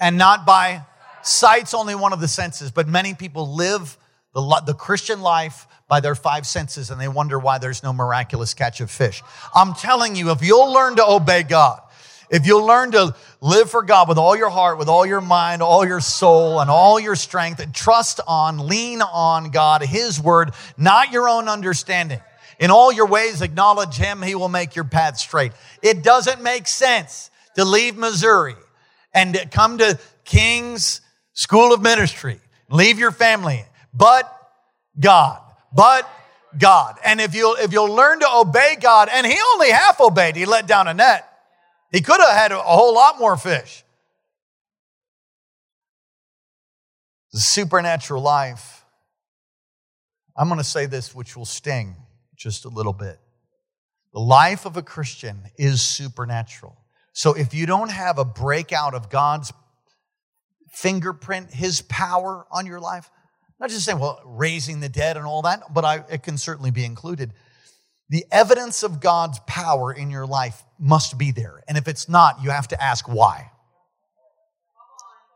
and 0.00 0.16
not 0.16 0.46
by 0.46 0.82
sight's 1.22 1.74
only 1.74 1.96
one 1.96 2.12
of 2.12 2.20
the 2.20 2.28
senses, 2.28 2.70
but 2.70 2.86
many 2.86 3.14
people 3.14 3.54
live 3.56 3.98
the, 4.32 4.62
the 4.64 4.74
Christian 4.74 5.22
life 5.22 5.66
by 5.88 6.00
their 6.00 6.14
five 6.14 6.46
senses 6.46 6.90
and 6.90 7.00
they 7.00 7.08
wonder 7.08 7.38
why 7.38 7.58
there's 7.58 7.82
no 7.82 7.92
miraculous 7.92 8.54
catch 8.54 8.80
of 8.80 8.90
fish. 8.90 9.22
I'm 9.54 9.74
telling 9.74 10.16
you, 10.16 10.30
if 10.30 10.42
you'll 10.42 10.72
learn 10.72 10.96
to 10.96 11.06
obey 11.06 11.42
God, 11.42 11.80
if 12.28 12.44
you'll 12.44 12.66
learn 12.66 12.90
to 12.92 13.14
live 13.40 13.70
for 13.70 13.82
God 13.82 14.08
with 14.08 14.18
all 14.18 14.36
your 14.36 14.50
heart, 14.50 14.78
with 14.78 14.88
all 14.88 15.06
your 15.06 15.20
mind, 15.20 15.62
all 15.62 15.86
your 15.86 16.00
soul, 16.00 16.60
and 16.60 16.68
all 16.68 16.98
your 16.98 17.14
strength, 17.14 17.60
and 17.60 17.72
trust 17.72 18.20
on, 18.26 18.66
lean 18.66 19.00
on 19.00 19.50
God, 19.50 19.82
His 19.82 20.20
word, 20.20 20.50
not 20.76 21.12
your 21.12 21.28
own 21.28 21.48
understanding. 21.48 22.20
In 22.58 22.70
all 22.70 22.90
your 22.90 23.06
ways, 23.06 23.42
acknowledge 23.42 23.94
Him, 23.96 24.22
He 24.22 24.34
will 24.34 24.48
make 24.48 24.74
your 24.74 24.84
path 24.84 25.18
straight. 25.18 25.52
It 25.82 26.02
doesn't 26.02 26.42
make 26.42 26.66
sense 26.66 27.30
to 27.54 27.64
leave 27.64 27.96
Missouri 27.96 28.56
and 29.14 29.38
come 29.52 29.78
to 29.78 29.98
King's 30.24 31.00
School 31.32 31.72
of 31.72 31.80
Ministry, 31.80 32.40
leave 32.70 32.98
your 32.98 33.12
family, 33.12 33.64
but 33.94 34.32
God, 34.98 35.40
but 35.74 36.08
God. 36.58 36.96
And 37.04 37.20
if 37.20 37.34
you'll, 37.34 37.54
if 37.56 37.72
you'll 37.72 37.92
learn 37.92 38.20
to 38.20 38.28
obey 38.28 38.76
God, 38.80 39.08
and 39.12 39.26
He 39.26 39.36
only 39.52 39.70
half 39.70 40.00
obeyed, 40.00 40.36
He 40.36 40.46
let 40.46 40.66
down 40.66 40.88
a 40.88 40.94
net. 40.94 41.28
He 41.92 42.00
could 42.00 42.20
have 42.20 42.30
had 42.30 42.52
a 42.52 42.58
whole 42.58 42.94
lot 42.94 43.18
more 43.18 43.36
fish. 43.36 43.84
The 47.32 47.40
supernatural 47.40 48.22
life. 48.22 48.84
I'm 50.36 50.48
going 50.48 50.58
to 50.58 50.64
say 50.64 50.86
this, 50.86 51.14
which 51.14 51.36
will 51.36 51.46
sting 51.46 51.96
just 52.36 52.64
a 52.64 52.68
little 52.68 52.92
bit. 52.92 53.18
The 54.12 54.20
life 54.20 54.66
of 54.66 54.76
a 54.76 54.82
Christian 54.82 55.42
is 55.56 55.82
supernatural. 55.82 56.76
So 57.12 57.32
if 57.34 57.54
you 57.54 57.66
don't 57.66 57.90
have 57.90 58.18
a 58.18 58.24
breakout 58.24 58.94
of 58.94 59.08
God's 59.08 59.52
fingerprint, 60.72 61.52
His 61.52 61.80
power 61.82 62.46
on 62.50 62.66
your 62.66 62.80
life, 62.80 63.10
not 63.58 63.70
just 63.70 63.84
saying, 63.84 63.98
well, 63.98 64.20
raising 64.24 64.80
the 64.80 64.88
dead 64.88 65.16
and 65.16 65.26
all 65.26 65.42
that, 65.42 65.72
but 65.72 65.84
I, 65.84 66.04
it 66.10 66.22
can 66.22 66.36
certainly 66.36 66.70
be 66.70 66.84
included. 66.84 67.32
The 68.08 68.24
evidence 68.30 68.82
of 68.82 69.00
God's 69.00 69.40
power 69.46 69.92
in 69.92 70.10
your 70.10 70.26
life 70.26 70.62
must 70.78 71.18
be 71.18 71.30
there. 71.32 71.62
And 71.66 71.76
if 71.76 71.88
it's 71.88 72.08
not, 72.08 72.42
you 72.42 72.50
have 72.50 72.68
to 72.68 72.82
ask 72.82 73.08
why. 73.08 73.50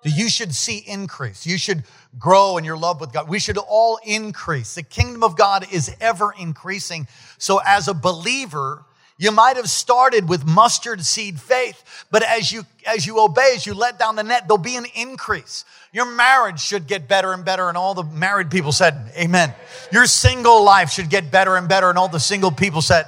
You 0.05 0.31
should 0.31 0.55
see 0.55 0.79
increase. 0.87 1.47
You 1.47 1.59
should 1.59 1.85
grow 2.19 2.57
in 2.57 2.65
your 2.65 2.77
love 2.77 3.00
with 3.00 3.12
God. 3.12 3.29
We 3.29 3.39
should 3.39 3.59
all 3.59 3.99
increase. 4.05 4.75
The 4.75 4.83
kingdom 4.83 5.23
of 5.23 5.37
God 5.37 5.67
is 5.71 5.95
ever 6.00 6.33
increasing. 6.39 7.07
So, 7.37 7.61
as 7.67 7.87
a 7.87 7.93
believer, 7.93 8.87
you 9.21 9.31
might 9.31 9.57
have 9.57 9.69
started 9.69 10.31
with 10.31 10.47
mustard 10.47 11.05
seed 11.05 11.39
faith, 11.39 12.07
but 12.11 12.23
as 12.23 12.50
you 12.50 12.65
as 12.87 13.07
you 13.07 13.21
obey, 13.21 13.53
as 13.55 13.67
you 13.67 13.75
let 13.75 13.99
down 13.99 14.17
the 14.17 14.23
net, 14.23 14.49
there'll 14.49 14.57
be 14.57 14.77
an 14.77 14.87
increase. 14.95 15.67
Your 15.93 16.07
marriage 16.07 16.59
should 16.59 16.87
get 16.87 17.07
better 17.07 17.35
and 17.35 17.45
better, 17.45 17.69
and 17.69 17.77
all 17.77 17.93
the 17.93 18.03
married 18.03 18.50
people 18.50 18.73
said, 18.73 19.12
Amen. 19.19 19.53
Your 19.93 20.07
single 20.07 20.65
life 20.65 20.91
should 20.91 21.11
get 21.11 21.31
better 21.31 21.57
and 21.57 21.69
better, 21.69 21.91
and 21.91 21.99
all 21.99 22.09
the 22.09 22.19
single 22.19 22.50
people 22.50 22.81
said, 22.81 23.07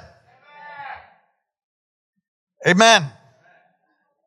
Amen. 2.67 3.05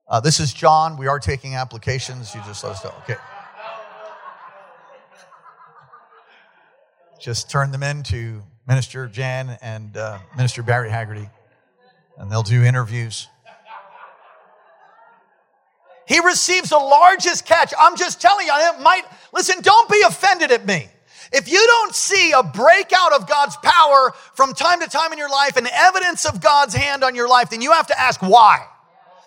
Uh, 0.08 0.18
this 0.18 0.40
is 0.40 0.52
John. 0.52 0.96
We 0.96 1.06
are 1.06 1.20
taking 1.20 1.54
applications. 1.54 2.34
You 2.34 2.40
just 2.46 2.64
let 2.64 2.72
us 2.72 2.84
know. 2.84 2.94
Okay. 3.04 3.16
Just 7.20 7.48
turn 7.48 7.70
them 7.70 7.84
in 7.84 8.02
to 8.04 8.42
Minister 8.66 9.06
Jan 9.06 9.56
and 9.62 9.96
uh, 9.96 10.18
Minister 10.36 10.64
Barry 10.64 10.90
Haggerty, 10.90 11.28
and 12.16 12.30
they'll 12.30 12.42
do 12.42 12.62
interviews. 12.64 13.28
He 16.06 16.20
receives 16.20 16.70
the 16.70 16.78
largest 16.78 17.46
catch. 17.46 17.74
I'm 17.78 17.96
just 17.96 18.20
telling 18.20 18.46
you, 18.46 18.52
I 18.54 18.80
might, 18.80 19.02
listen, 19.32 19.60
don't 19.60 19.90
be 19.90 20.02
offended 20.06 20.52
at 20.52 20.64
me. 20.64 20.88
If 21.32 21.50
you 21.50 21.58
don't 21.66 21.94
see 21.94 22.30
a 22.30 22.44
breakout 22.44 23.12
of 23.12 23.28
God's 23.28 23.56
power 23.56 24.14
from 24.34 24.54
time 24.54 24.80
to 24.80 24.88
time 24.88 25.12
in 25.12 25.18
your 25.18 25.28
life 25.28 25.56
and 25.56 25.68
evidence 25.72 26.24
of 26.24 26.40
God's 26.40 26.74
hand 26.74 27.02
on 27.02 27.16
your 27.16 27.28
life, 27.28 27.50
then 27.50 27.60
you 27.60 27.72
have 27.72 27.88
to 27.88 28.00
ask 28.00 28.22
why. 28.22 28.64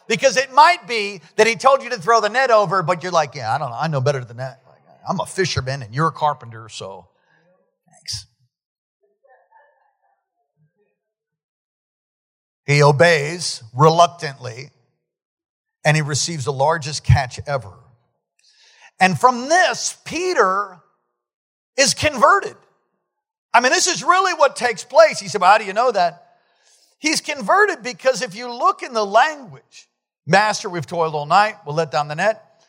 Because 0.08 0.38
it 0.38 0.54
might 0.54 0.88
be 0.88 1.22
that 1.36 1.46
he 1.46 1.56
told 1.56 1.84
you 1.84 1.90
to 1.90 1.98
throw 1.98 2.22
the 2.22 2.30
net 2.30 2.50
over, 2.50 2.82
but 2.82 3.04
you're 3.04 3.12
like, 3.12 3.36
yeah, 3.36 3.54
I 3.54 3.58
don't 3.58 3.70
know. 3.70 3.78
I 3.78 3.88
know 3.88 4.00
better 4.00 4.24
than 4.24 4.38
that. 4.38 4.64
I'm 5.08 5.20
a 5.20 5.26
fisherman 5.26 5.82
and 5.82 5.94
you're 5.94 6.08
a 6.08 6.12
carpenter, 6.14 6.70
so 6.70 7.08
He 12.70 12.84
obeys 12.84 13.64
reluctantly 13.74 14.70
and 15.84 15.98
he 15.98 16.04
receives 16.04 16.46
the 16.46 16.54
largest 16.54 17.04
catch 17.04 17.40
ever. 17.48 17.74
And 19.00 19.20
from 19.20 19.50
this, 19.50 19.98
Peter 20.06 20.78
is 21.76 21.96
converted. 21.96 22.56
I 23.56 23.62
mean, 23.62 23.72
this 23.72 23.88
is 23.88 24.04
really 24.04 24.36
what 24.36 24.56
takes 24.56 24.84
place. 24.84 25.20
He 25.20 25.30
said, 25.30 25.42
Well, 25.42 25.50
how 25.50 25.58
do 25.58 25.64
you 25.64 25.74
know 25.74 25.92
that? 25.92 26.36
He's 27.00 27.22
converted 27.22 27.82
because 27.82 28.22
if 28.22 28.36
you 28.36 28.54
look 28.54 28.84
in 28.84 28.94
the 28.94 29.04
language, 29.06 29.90
Master, 30.28 30.70
we've 30.70 30.86
toiled 30.86 31.16
all 31.16 31.26
night, 31.26 31.56
we'll 31.66 31.74
let 31.74 31.90
down 31.90 32.08
the 32.08 32.16
net. 32.16 32.64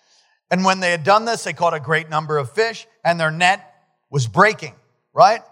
And 0.50 0.64
when 0.64 0.80
they 0.80 0.92
had 0.92 1.04
done 1.04 1.26
this, 1.26 1.44
they 1.44 1.52
caught 1.52 1.74
a 1.74 1.80
great 1.80 2.08
number 2.08 2.38
of 2.38 2.50
fish. 2.52 2.86
and 3.04 3.20
their 3.20 3.30
net 3.30 3.70
was 4.08 4.26
breaking, 4.26 4.76
right? 5.12 5.42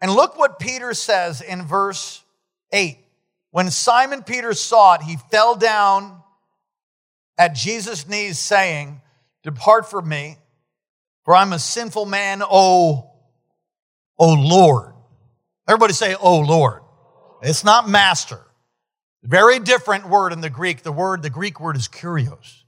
And 0.00 0.12
look 0.12 0.38
what 0.38 0.60
Peter 0.60 0.94
says 0.94 1.40
in 1.40 1.64
verse 1.64 2.22
8. 2.72 2.98
When 3.50 3.70
Simon 3.70 4.22
Peter 4.22 4.52
saw 4.52 4.94
it, 4.94 5.02
he 5.02 5.16
fell 5.30 5.56
down 5.56 6.22
at 7.38 7.54
Jesus' 7.54 8.08
knees, 8.08 8.38
saying, 8.38 9.00
Depart 9.42 9.88
from 9.88 10.08
me, 10.08 10.36
for 11.24 11.34
I'm 11.34 11.52
a 11.52 11.58
sinful 11.58 12.06
man, 12.06 12.42
O, 12.42 13.10
O 14.18 14.32
Lord. 14.34 14.92
Everybody 15.68 15.92
say, 15.92 16.14
Oh 16.20 16.40
Lord. 16.40 16.82
It's 17.42 17.64
not 17.64 17.88
master. 17.88 18.40
Very 19.22 19.58
different 19.58 20.08
word 20.08 20.32
in 20.32 20.40
the 20.40 20.50
Greek. 20.50 20.82
The 20.82 20.92
word, 20.92 21.22
the 21.22 21.30
Greek 21.30 21.60
word 21.60 21.76
is 21.76 21.88
kurios. 21.88 22.62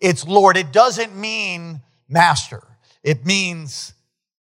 It's 0.00 0.26
Lord. 0.26 0.56
It 0.56 0.72
doesn't 0.72 1.14
mean 1.16 1.82
master. 2.08 2.62
It 3.02 3.24
means 3.24 3.94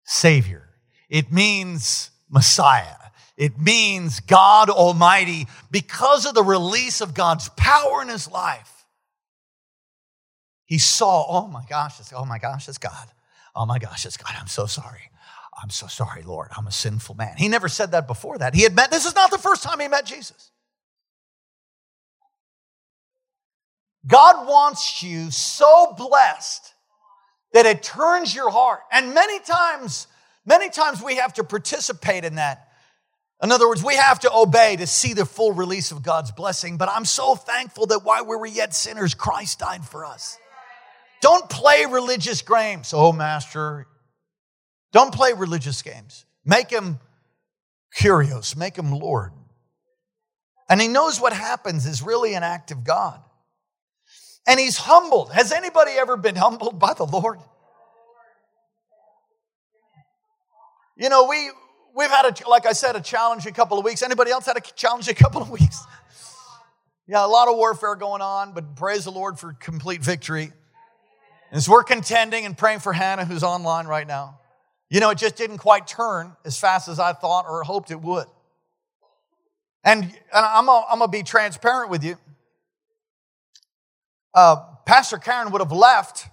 savior. 0.04 0.68
It 1.08 1.32
means 1.32 2.10
Messiah. 2.30 3.03
It 3.36 3.58
means 3.58 4.20
God 4.20 4.70
Almighty 4.70 5.46
because 5.70 6.24
of 6.24 6.34
the 6.34 6.42
release 6.42 7.00
of 7.00 7.14
God's 7.14 7.48
power 7.56 8.00
in 8.02 8.08
his 8.08 8.30
life. 8.30 8.86
He 10.66 10.78
saw, 10.78 11.26
oh 11.28 11.48
my 11.48 11.64
gosh, 11.68 11.98
it's, 12.00 12.12
oh 12.12 12.24
my 12.24 12.38
gosh, 12.38 12.68
it's 12.68 12.78
God. 12.78 13.08
Oh 13.54 13.66
my 13.66 13.78
gosh, 13.78 14.06
it's 14.06 14.16
God. 14.16 14.32
I'm 14.38 14.46
so 14.46 14.66
sorry. 14.66 15.10
I'm 15.60 15.70
so 15.70 15.86
sorry, 15.86 16.22
Lord. 16.22 16.48
I'm 16.56 16.66
a 16.66 16.72
sinful 16.72 17.16
man. 17.16 17.36
He 17.36 17.48
never 17.48 17.68
said 17.68 17.92
that 17.92 18.06
before 18.06 18.38
that. 18.38 18.54
He 18.54 18.62
had 18.62 18.74
met, 18.74 18.90
this 18.90 19.06
is 19.06 19.14
not 19.14 19.30
the 19.30 19.38
first 19.38 19.62
time 19.62 19.78
he 19.80 19.88
met 19.88 20.06
Jesus. 20.06 20.50
God 24.06 24.48
wants 24.48 25.02
you 25.02 25.30
so 25.30 25.94
blessed 25.96 26.74
that 27.52 27.66
it 27.66 27.82
turns 27.82 28.34
your 28.34 28.50
heart. 28.50 28.80
And 28.92 29.14
many 29.14 29.38
times, 29.40 30.06
many 30.44 30.68
times 30.68 31.02
we 31.02 31.16
have 31.16 31.34
to 31.34 31.44
participate 31.44 32.24
in 32.24 32.34
that. 32.34 32.68
In 33.44 33.52
other 33.52 33.68
words, 33.68 33.84
we 33.84 33.94
have 33.94 34.18
to 34.20 34.32
obey 34.34 34.76
to 34.76 34.86
see 34.86 35.12
the 35.12 35.26
full 35.26 35.52
release 35.52 35.92
of 35.92 36.02
God's 36.02 36.32
blessing. 36.32 36.78
But 36.78 36.88
I'm 36.88 37.04
so 37.04 37.36
thankful 37.36 37.86
that 37.86 38.02
while 38.02 38.24
we 38.24 38.34
were 38.36 38.46
yet 38.46 38.74
sinners, 38.74 39.14
Christ 39.14 39.60
died 39.60 39.84
for 39.84 40.04
us. 40.04 40.38
Don't 41.20 41.48
play 41.48 41.84
religious 41.84 42.42
games. 42.42 42.92
Oh, 42.92 43.12
Master. 43.12 43.86
Don't 44.92 45.14
play 45.14 45.34
religious 45.34 45.82
games. 45.82 46.24
Make 46.44 46.70
him 46.70 46.98
kurios, 47.96 48.56
make 48.56 48.76
him 48.76 48.90
Lord. 48.90 49.32
And 50.68 50.80
he 50.80 50.88
knows 50.88 51.20
what 51.20 51.32
happens 51.32 51.86
is 51.86 52.02
really 52.02 52.34
an 52.34 52.42
act 52.42 52.70
of 52.70 52.82
God 52.82 53.20
and 54.46 54.58
he's 54.60 54.76
humbled. 54.76 55.32
Has 55.32 55.52
anybody 55.52 55.92
ever 55.92 56.16
been 56.16 56.36
humbled 56.36 56.78
by 56.78 56.94
the 56.94 57.04
Lord? 57.04 57.38
You 60.96 61.08
know, 61.08 61.26
we 61.26 61.50
we've 61.94 62.10
had 62.10 62.26
a 62.26 62.48
like 62.48 62.66
I 62.66 62.72
said 62.72 62.96
a 62.96 63.00
challenge 63.00 63.46
a 63.46 63.52
couple 63.52 63.78
of 63.78 63.84
weeks. 63.84 64.02
Anybody 64.02 64.30
else 64.30 64.46
had 64.46 64.56
a 64.56 64.60
challenge 64.60 65.08
a 65.08 65.14
couple 65.24 65.42
of 65.42 65.50
weeks? 65.50 65.84
Yeah, 67.06 67.24
a 67.24 67.28
lot 67.28 67.48
of 67.48 67.56
warfare 67.56 67.96
going 67.96 68.22
on, 68.22 68.52
but 68.52 68.76
praise 68.76 69.04
the 69.04 69.10
Lord 69.10 69.38
for 69.38 69.52
complete 69.52 70.02
victory. 70.02 70.52
As 71.52 71.68
we're 71.68 71.84
contending 71.84 72.46
and 72.46 72.56
praying 72.56 72.80
for 72.80 72.92
Hannah, 72.92 73.24
who's 73.24 73.42
online 73.42 73.86
right 73.86 74.06
now, 74.06 74.40
you 74.88 75.00
know, 75.00 75.10
it 75.10 75.18
just 75.18 75.36
didn't 75.36 75.58
quite 75.58 75.86
turn 75.86 76.34
as 76.44 76.58
fast 76.58 76.88
as 76.88 76.98
I 76.98 77.12
thought 77.12 77.44
or 77.48 77.62
hoped 77.62 77.90
it 77.90 78.00
would. 78.00 78.26
And, 79.84 80.04
and 80.04 80.14
I'm 80.32 80.66
going 80.66 81.00
to 81.00 81.08
be 81.08 81.22
transparent 81.22 81.90
with 81.90 82.02
you 82.02 82.16
uh, 84.34 84.56
Pastor 84.84 85.18
Karen 85.18 85.52
would 85.52 85.60
have 85.60 85.72
left 85.72 86.28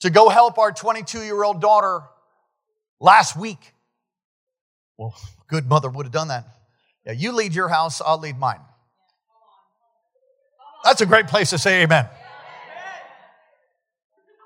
to 0.00 0.10
go 0.10 0.28
help 0.28 0.58
our 0.58 0.72
22 0.72 1.22
year 1.22 1.42
old 1.42 1.60
daughter 1.60 2.02
last 3.00 3.36
week. 3.36 3.74
Well, 4.98 5.14
good 5.48 5.66
mother 5.66 5.88
would 5.88 6.06
have 6.06 6.12
done 6.12 6.28
that. 6.28 6.46
Yeah, 7.06 7.12
you 7.12 7.32
lead 7.32 7.54
your 7.54 7.68
house, 7.68 8.02
I'll 8.04 8.18
lead 8.18 8.38
mine. 8.38 8.60
That's 10.84 11.00
a 11.00 11.06
great 11.06 11.28
place 11.28 11.50
to 11.50 11.58
say 11.58 11.82
amen. 11.82 12.08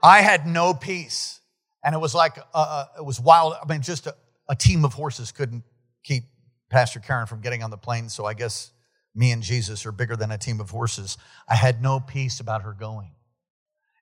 I 0.02 0.20
had 0.20 0.46
no 0.46 0.74
peace. 0.74 1.40
And 1.84 1.94
it 1.94 1.98
was 1.98 2.14
like, 2.14 2.38
uh, 2.38 2.42
uh, 2.54 2.84
it 2.98 3.04
was 3.04 3.20
wild. 3.20 3.54
I 3.60 3.66
mean, 3.70 3.82
just 3.82 4.06
a, 4.06 4.14
a 4.48 4.54
team 4.54 4.84
of 4.84 4.92
horses 4.92 5.32
couldn't 5.32 5.64
keep 6.04 6.24
Pastor 6.70 7.00
Karen 7.00 7.26
from 7.26 7.40
getting 7.40 7.62
on 7.62 7.70
the 7.70 7.76
plane. 7.76 8.08
So 8.08 8.24
I 8.24 8.34
guess 8.34 8.72
me 9.14 9.30
and 9.30 9.42
Jesus 9.42 9.84
are 9.84 9.92
bigger 9.92 10.16
than 10.16 10.30
a 10.30 10.38
team 10.38 10.60
of 10.60 10.70
horses. 10.70 11.18
I 11.48 11.54
had 11.54 11.82
no 11.82 12.00
peace 12.00 12.40
about 12.40 12.62
her 12.62 12.72
going. 12.72 13.12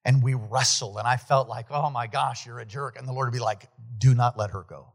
And 0.04 0.22
we 0.22 0.34
wrestled, 0.34 0.96
and 0.96 1.06
I 1.06 1.18
felt 1.18 1.48
like, 1.48 1.66
oh 1.70 1.90
my 1.90 2.06
gosh, 2.06 2.46
you're 2.46 2.58
a 2.58 2.64
jerk. 2.64 2.98
And 2.98 3.06
the 3.06 3.12
Lord 3.12 3.26
would 3.26 3.34
be 3.34 3.44
like, 3.44 3.68
do 3.98 4.14
not 4.14 4.38
let 4.38 4.50
her 4.50 4.64
go. 4.66 4.94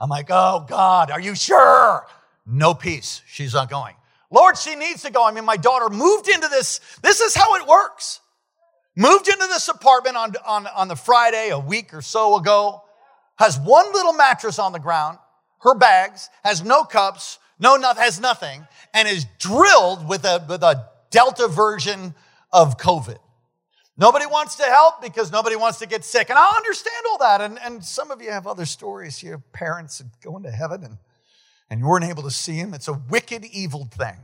I'm 0.00 0.10
like, 0.10 0.26
oh 0.30 0.66
God, 0.68 1.10
are 1.10 1.20
you 1.20 1.34
sure? 1.34 2.06
No 2.46 2.74
peace. 2.74 3.22
She's 3.26 3.54
not 3.54 3.70
going. 3.70 3.94
Lord, 4.30 4.58
she 4.58 4.74
needs 4.74 5.02
to 5.02 5.12
go. 5.12 5.24
I 5.24 5.30
mean, 5.32 5.44
my 5.44 5.56
daughter 5.56 5.88
moved 5.88 6.28
into 6.28 6.48
this. 6.48 6.80
This 7.02 7.20
is 7.20 7.34
how 7.34 7.54
it 7.54 7.66
works. 7.66 8.20
Moved 8.96 9.28
into 9.28 9.46
this 9.46 9.68
apartment 9.68 10.16
on, 10.16 10.34
on, 10.46 10.66
on 10.66 10.88
the 10.88 10.96
Friday, 10.96 11.50
a 11.50 11.58
week 11.58 11.94
or 11.94 12.02
so 12.02 12.36
ago, 12.36 12.82
has 13.36 13.58
one 13.58 13.92
little 13.92 14.12
mattress 14.12 14.58
on 14.58 14.72
the 14.72 14.78
ground, 14.78 15.18
her 15.60 15.74
bags, 15.74 16.28
has 16.44 16.62
no 16.62 16.84
cups, 16.84 17.38
no, 17.58 17.76
not, 17.76 17.96
has 17.96 18.20
nothing, 18.20 18.66
and 18.92 19.08
is 19.08 19.26
drilled 19.38 20.08
with 20.08 20.24
a, 20.24 20.44
with 20.48 20.62
a 20.62 20.88
Delta 21.10 21.48
version 21.48 22.14
of 22.52 22.78
COVID. 22.78 23.18
Nobody 23.96 24.26
wants 24.26 24.56
to 24.56 24.64
help 24.64 25.00
because 25.00 25.30
nobody 25.30 25.54
wants 25.54 25.78
to 25.78 25.86
get 25.86 26.04
sick. 26.04 26.28
And 26.28 26.38
I 26.38 26.52
understand 26.56 27.04
all 27.10 27.18
that. 27.18 27.40
And, 27.40 27.58
and 27.60 27.84
some 27.84 28.10
of 28.10 28.20
you 28.20 28.30
have 28.30 28.46
other 28.46 28.66
stories. 28.66 29.22
You 29.22 29.32
have 29.32 29.52
parents 29.52 30.02
going 30.22 30.42
to 30.42 30.50
heaven 30.50 30.82
and, 30.82 30.98
and 31.70 31.80
you 31.80 31.86
weren't 31.86 32.04
able 32.04 32.24
to 32.24 32.30
see 32.30 32.60
them. 32.60 32.74
It's 32.74 32.88
a 32.88 33.00
wicked, 33.08 33.44
evil 33.44 33.88
thing. 33.92 34.16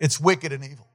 It's 0.00 0.20
wicked 0.20 0.52
and 0.52 0.64
evil. 0.64 0.86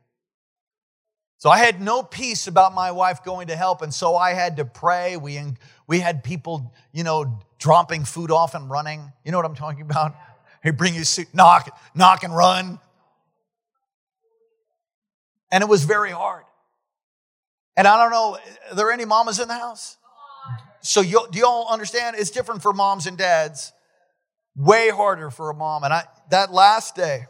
So 1.39 1.49
I 1.49 1.57
had 1.57 1.81
no 1.81 2.03
peace 2.03 2.47
about 2.47 2.73
my 2.73 2.91
wife 2.91 3.23
going 3.23 3.47
to 3.47 3.55
help. 3.55 3.81
And 3.81 3.93
so 3.93 4.15
I 4.15 4.33
had 4.33 4.57
to 4.57 4.65
pray. 4.65 5.17
We, 5.17 5.41
we 5.87 5.99
had 5.99 6.23
people, 6.23 6.73
you 6.93 7.03
know, 7.03 7.39
dropping 7.57 8.05
food 8.05 8.31
off 8.31 8.55
and 8.55 8.69
running. 8.69 9.11
You 9.25 9.31
know 9.31 9.39
what 9.39 9.45
I'm 9.45 9.55
talking 9.55 9.81
about? 9.81 10.15
Hey, 10.63 10.69
bring 10.69 10.93
his 10.93 11.09
suit, 11.09 11.27
knock, 11.33 11.77
knock 11.95 12.23
and 12.23 12.35
run. 12.35 12.79
And 15.51 15.63
it 15.63 15.67
was 15.67 15.83
very 15.83 16.11
hard. 16.11 16.43
And 17.77 17.87
I 17.87 17.97
don't 18.01 18.11
know, 18.11 18.37
are 18.69 18.75
there 18.75 18.91
any 18.91 19.05
mamas 19.05 19.39
in 19.39 19.47
the 19.47 19.53
house? 19.53 19.97
So 20.81 21.01
you, 21.01 21.25
do 21.31 21.37
you 21.39 21.45
all 21.45 21.67
understand? 21.71 22.15
It's 22.19 22.31
different 22.31 22.61
for 22.61 22.73
moms 22.73 23.07
and 23.07 23.17
dads. 23.17 23.71
Way 24.55 24.89
harder 24.89 25.29
for 25.29 25.49
a 25.49 25.53
mom. 25.53 25.83
And 25.83 25.93
I, 25.93 26.03
that 26.31 26.51
last 26.51 26.95
day, 26.95 27.27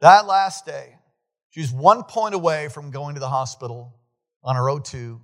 that 0.00 0.26
last 0.26 0.66
day, 0.66 0.96
she 1.50 1.60
was 1.60 1.72
one 1.72 2.02
point 2.02 2.34
away 2.34 2.68
from 2.68 2.90
going 2.90 3.14
to 3.14 3.20
the 3.20 3.28
hospital 3.28 3.94
on 4.42 4.56
her 4.56 4.62
O2. 4.62 5.20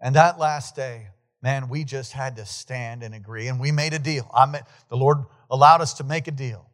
And 0.00 0.16
that 0.16 0.38
last 0.38 0.74
day, 0.74 1.08
man, 1.42 1.68
we 1.68 1.84
just 1.84 2.12
had 2.12 2.36
to 2.36 2.46
stand 2.46 3.02
and 3.02 3.14
agree. 3.14 3.48
And 3.48 3.60
we 3.60 3.72
made 3.72 3.92
a 3.92 3.98
deal. 3.98 4.30
I 4.34 4.46
met, 4.46 4.66
the 4.88 4.96
Lord 4.96 5.18
allowed 5.50 5.80
us 5.80 5.94
to 5.94 6.04
make 6.04 6.26
a 6.26 6.32
deal. 6.32 6.68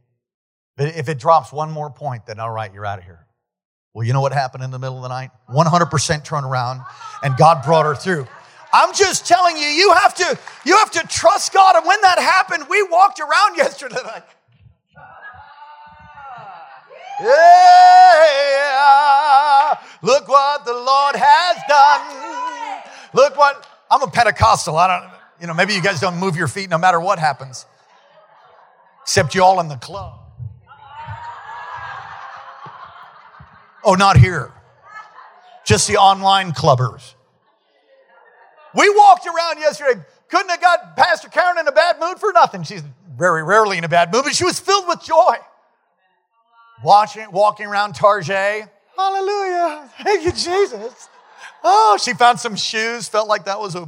But 0.77 0.97
if 0.97 1.09
it 1.09 1.19
drops 1.19 1.53
one 1.53 1.71
more 1.71 1.91
point, 1.91 2.27
then 2.27 2.39
all 2.39 2.51
right, 2.51 2.73
you're 2.73 2.87
out 2.87 2.99
of 2.99 3.05
here. 3.05 3.27
Well, 3.95 4.07
you 4.07 4.13
know 4.13 4.21
what 4.21 4.33
happened 4.33 4.65
in 4.65 4.71
the 4.71 4.79
middle 4.79 4.97
of 4.97 5.03
the 5.03 5.09
night? 5.09 5.31
100% 5.51 6.25
turn 6.25 6.45
around, 6.45 6.81
and 7.23 7.37
God 7.37 7.63
brought 7.63 7.85
her 7.85 7.95
through. 7.95 8.27
I'm 8.73 8.95
just 8.95 9.27
telling 9.27 9.57
you, 9.57 9.67
you 9.67 9.93
have 9.93 10.15
to, 10.15 10.39
you 10.65 10.79
have 10.79 10.91
to 10.93 11.07
trust 11.07 11.53
God. 11.53 11.77
And 11.77 11.87
when 11.87 12.01
that 12.01 12.19
happened, 12.19 12.67
we 12.71 12.83
walked 12.85 13.21
around 13.21 13.57
yesterday 13.59 13.99
like, 14.05 14.27
yeah, 17.21 17.35
look 20.01 20.27
what 20.27 20.65
the 20.65 20.73
Lord 20.73 21.17
has 21.17 21.59
done. 21.69 22.01
Look 23.13 23.37
what, 23.37 23.67
I'm 23.91 24.01
a 24.03 24.09
Pentecostal. 24.09 24.79
I 24.79 24.89
don't, 24.89 25.11
you 25.41 25.47
know, 25.47 25.53
maybe 25.55 25.75
you 25.75 25.83
guys 25.83 26.01
don't 26.01 26.17
move 26.17 26.35
your 26.37 26.49
feet 26.49 26.71
no 26.71 26.79
matter 26.79 26.99
what 26.99 27.19
happens 27.19 27.67
except 29.03 29.35
you 29.35 29.43
all 29.43 29.61
in 29.61 29.69
the 29.69 29.77
club. 29.77 30.22
Oh, 33.85 33.95
not 33.95 34.17
here. 34.17 34.53
Just 35.65 35.89
the 35.89 35.97
online 35.97 36.53
clubbers. 36.53 37.15
We 38.75 38.89
walked 38.91 39.27
around 39.27 39.59
yesterday, 39.59 40.01
couldn't 40.29 40.49
have 40.49 40.61
got 40.61 40.97
Pastor 40.97 41.29
Karen 41.29 41.59
in 41.59 41.69
a 41.69 41.73
bad 41.73 42.01
mood 42.01 42.19
for 42.19 42.33
nothing. 42.33 42.63
She's 42.63 42.83
very 43.17 43.43
rarely 43.43 43.79
in 43.79 43.85
a 43.85 43.89
bad 43.89 44.13
mood, 44.13 44.25
but 44.25 44.35
she 44.35 44.45
was 44.45 44.59
filled 44.59 44.89
with 44.89 45.03
joy. 45.03 45.35
Watching, 46.83 47.31
walking 47.31 47.67
around 47.67 47.95
Tarjay. 47.95 48.69
Hallelujah. 48.97 49.91
Thank 50.03 50.25
you, 50.25 50.33
Jesus. 50.33 51.09
Oh, 51.63 51.99
she 52.03 52.13
found 52.15 52.41
some 52.41 52.57
shoes, 52.57 53.09
felt 53.09 53.29
like 53.29 53.45
that 53.45 53.61
was 53.61 53.75
a, 53.75 53.87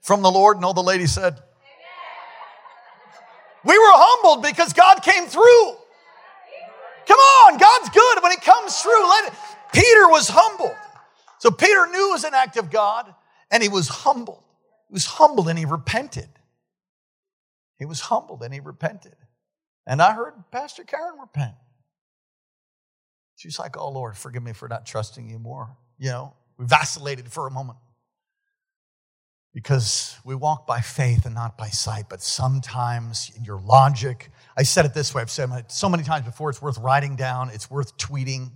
from 0.00 0.22
the 0.22 0.30
Lord, 0.30 0.56
and 0.56 0.64
all 0.64 0.74
the 0.74 0.82
lady 0.82 1.06
said, 1.06 1.40
we 3.64 3.78
were 3.78 3.92
humbled 3.94 4.44
because 4.44 4.72
God 4.72 5.02
came 5.02 5.26
through. 5.26 5.76
Come 7.06 7.18
on, 7.18 7.58
God's 7.58 7.90
good 7.90 8.22
when 8.22 8.32
He 8.32 8.38
comes 8.38 8.80
through. 8.80 9.08
Let 9.08 9.32
it. 9.32 9.38
Peter 9.72 10.08
was 10.08 10.28
humbled. 10.28 10.76
So 11.38 11.50
Peter 11.50 11.86
knew 11.86 12.10
it 12.10 12.12
was 12.12 12.24
an 12.24 12.34
act 12.34 12.56
of 12.56 12.70
God 12.70 13.12
and 13.50 13.62
he 13.62 13.68
was 13.68 13.88
humbled. 13.88 14.44
He 14.88 14.92
was 14.92 15.06
humbled 15.06 15.48
and 15.48 15.58
he 15.58 15.64
repented. 15.64 16.28
He 17.78 17.84
was 17.84 18.00
humbled 18.00 18.42
and 18.42 18.54
he 18.54 18.60
repented. 18.60 19.16
And 19.86 20.00
I 20.00 20.12
heard 20.12 20.34
Pastor 20.52 20.84
Karen 20.84 21.18
repent. 21.20 21.54
She's 23.34 23.58
like, 23.58 23.76
Oh 23.76 23.90
Lord, 23.90 24.16
forgive 24.16 24.42
me 24.42 24.52
for 24.52 24.68
not 24.68 24.86
trusting 24.86 25.28
you 25.28 25.38
more. 25.38 25.76
You 25.98 26.10
know, 26.10 26.34
we 26.58 26.66
vacillated 26.66 27.32
for 27.32 27.46
a 27.46 27.50
moment 27.50 27.78
because 29.54 30.16
we 30.24 30.34
walk 30.34 30.66
by 30.66 30.80
faith 30.80 31.26
and 31.26 31.34
not 31.34 31.58
by 31.58 31.68
sight. 31.68 32.06
But 32.08 32.22
sometimes 32.22 33.30
in 33.36 33.44
your 33.44 33.60
logic, 33.60 34.30
I 34.56 34.62
said 34.62 34.86
it 34.86 34.94
this 34.94 35.14
way 35.14 35.22
I've 35.22 35.30
said 35.30 35.50
it 35.50 35.70
so 35.70 35.88
many 35.88 36.02
times 36.02 36.24
before, 36.24 36.50
it's 36.50 36.62
worth 36.62 36.78
writing 36.78 37.16
down, 37.16 37.50
it's 37.50 37.70
worth 37.70 37.96
tweeting. 37.98 38.52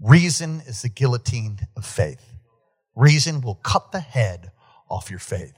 Reason 0.00 0.60
is 0.66 0.82
the 0.82 0.88
guillotine 0.88 1.58
of 1.76 1.84
faith. 1.84 2.24
Reason 2.94 3.40
will 3.40 3.56
cut 3.56 3.92
the 3.92 4.00
head 4.00 4.52
off 4.88 5.10
your 5.10 5.18
faith. 5.18 5.54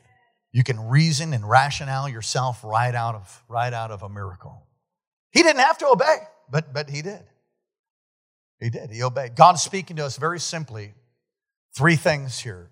You 0.52 0.62
can 0.62 0.88
reason 0.88 1.34
and 1.34 1.48
rationale 1.48 2.08
yourself 2.08 2.64
right 2.64 2.94
out 2.94 3.14
of, 3.14 3.44
right 3.48 3.72
out 3.72 3.90
of 3.90 4.02
a 4.02 4.08
miracle. 4.08 4.66
He 5.30 5.42
didn't 5.42 5.60
have 5.60 5.78
to 5.78 5.88
obey, 5.88 6.16
but, 6.50 6.72
but 6.72 6.88
he 6.88 7.02
did. 7.02 7.22
He 8.58 8.70
did. 8.70 8.90
He 8.90 9.02
obeyed. 9.02 9.36
God's 9.36 9.62
speaking 9.62 9.96
to 9.96 10.06
us 10.06 10.16
very 10.16 10.40
simply. 10.40 10.94
Three 11.74 11.96
things 11.96 12.38
here 12.38 12.70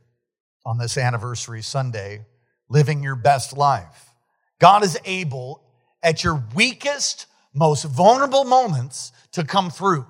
on 0.64 0.78
this 0.78 0.96
anniversary 0.96 1.62
Sunday 1.62 2.24
living 2.68 3.02
your 3.02 3.16
best 3.16 3.56
life. 3.56 4.10
God 4.58 4.82
is 4.82 4.98
able 5.04 5.62
at 6.02 6.24
your 6.24 6.42
weakest, 6.54 7.26
most 7.54 7.84
vulnerable 7.84 8.44
moments 8.44 9.12
to 9.32 9.44
come 9.44 9.70
through. 9.70 10.06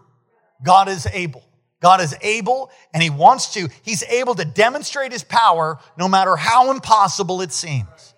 God 0.63 0.89
is 0.89 1.07
able. 1.13 1.43
God 1.81 2.01
is 2.01 2.17
able 2.23 2.71
and 2.93 3.03
He 3.03 3.11
wants 3.11 3.53
to. 3.55 3.69
He's 3.83 4.03
able 4.05 4.35
to 4.37 4.45
demonstrate 4.45 5.13
His 5.13 5.25
power 5.25 5.79
no 5.99 6.09
matter 6.09 6.37
how 6.37 6.71
impossible 6.71 7.43
it 7.43 7.53
seems. 7.53 8.15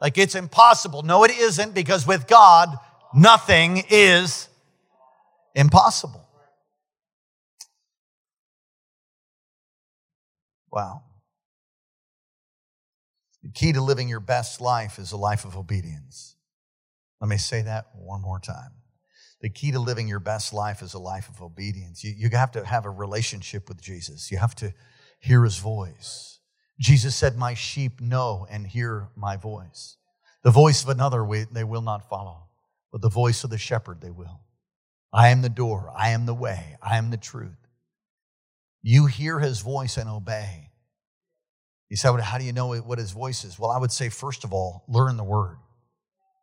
Like 0.00 0.18
it's 0.18 0.34
impossible. 0.34 1.02
No, 1.02 1.24
it 1.24 1.30
isn't 1.30 1.74
because 1.74 2.06
with 2.06 2.26
God, 2.26 2.76
nothing 3.14 3.84
is 3.90 4.48
impossible. 5.54 6.27
Wow. 10.70 11.02
The 13.42 13.50
key 13.50 13.72
to 13.72 13.80
living 13.80 14.08
your 14.08 14.20
best 14.20 14.60
life 14.60 14.98
is 14.98 15.12
a 15.12 15.16
life 15.16 15.44
of 15.44 15.56
obedience. 15.56 16.36
Let 17.20 17.28
me 17.28 17.36
say 17.36 17.62
that 17.62 17.86
one 17.94 18.22
more 18.22 18.40
time. 18.40 18.72
The 19.40 19.48
key 19.48 19.70
to 19.72 19.78
living 19.78 20.08
your 20.08 20.20
best 20.20 20.52
life 20.52 20.82
is 20.82 20.94
a 20.94 20.98
life 20.98 21.28
of 21.28 21.40
obedience. 21.40 22.02
You, 22.02 22.12
you 22.16 22.28
have 22.36 22.50
to 22.52 22.64
have 22.64 22.84
a 22.84 22.90
relationship 22.90 23.68
with 23.68 23.80
Jesus. 23.80 24.30
You 24.32 24.38
have 24.38 24.54
to 24.56 24.74
hear 25.20 25.44
his 25.44 25.58
voice. 25.58 26.40
Jesus 26.80 27.14
said, 27.14 27.36
My 27.36 27.54
sheep 27.54 28.00
know 28.00 28.46
and 28.50 28.66
hear 28.66 29.08
my 29.16 29.36
voice. 29.36 29.96
The 30.42 30.50
voice 30.50 30.82
of 30.82 30.88
another 30.88 31.26
they 31.52 31.64
will 31.64 31.82
not 31.82 32.08
follow, 32.08 32.48
but 32.90 33.00
the 33.00 33.08
voice 33.08 33.44
of 33.44 33.50
the 33.50 33.58
shepherd 33.58 34.00
they 34.00 34.10
will. 34.10 34.40
I 35.12 35.28
am 35.28 35.42
the 35.42 35.48
door. 35.48 35.92
I 35.96 36.10
am 36.10 36.26
the 36.26 36.34
way. 36.34 36.76
I 36.82 36.98
am 36.98 37.10
the 37.10 37.16
truth. 37.16 37.67
You 38.82 39.06
hear 39.06 39.38
his 39.38 39.60
voice 39.60 39.96
and 39.96 40.08
obey. 40.08 40.70
You 41.88 41.96
say, 41.96 42.10
well, 42.10 42.22
how 42.22 42.38
do 42.38 42.44
you 42.44 42.52
know 42.52 42.74
what 42.74 42.98
his 42.98 43.12
voice 43.12 43.44
is? 43.44 43.58
Well, 43.58 43.70
I 43.70 43.78
would 43.78 43.92
say, 43.92 44.08
first 44.08 44.44
of 44.44 44.52
all, 44.52 44.84
learn 44.88 45.16
the 45.16 45.24
word. 45.24 45.56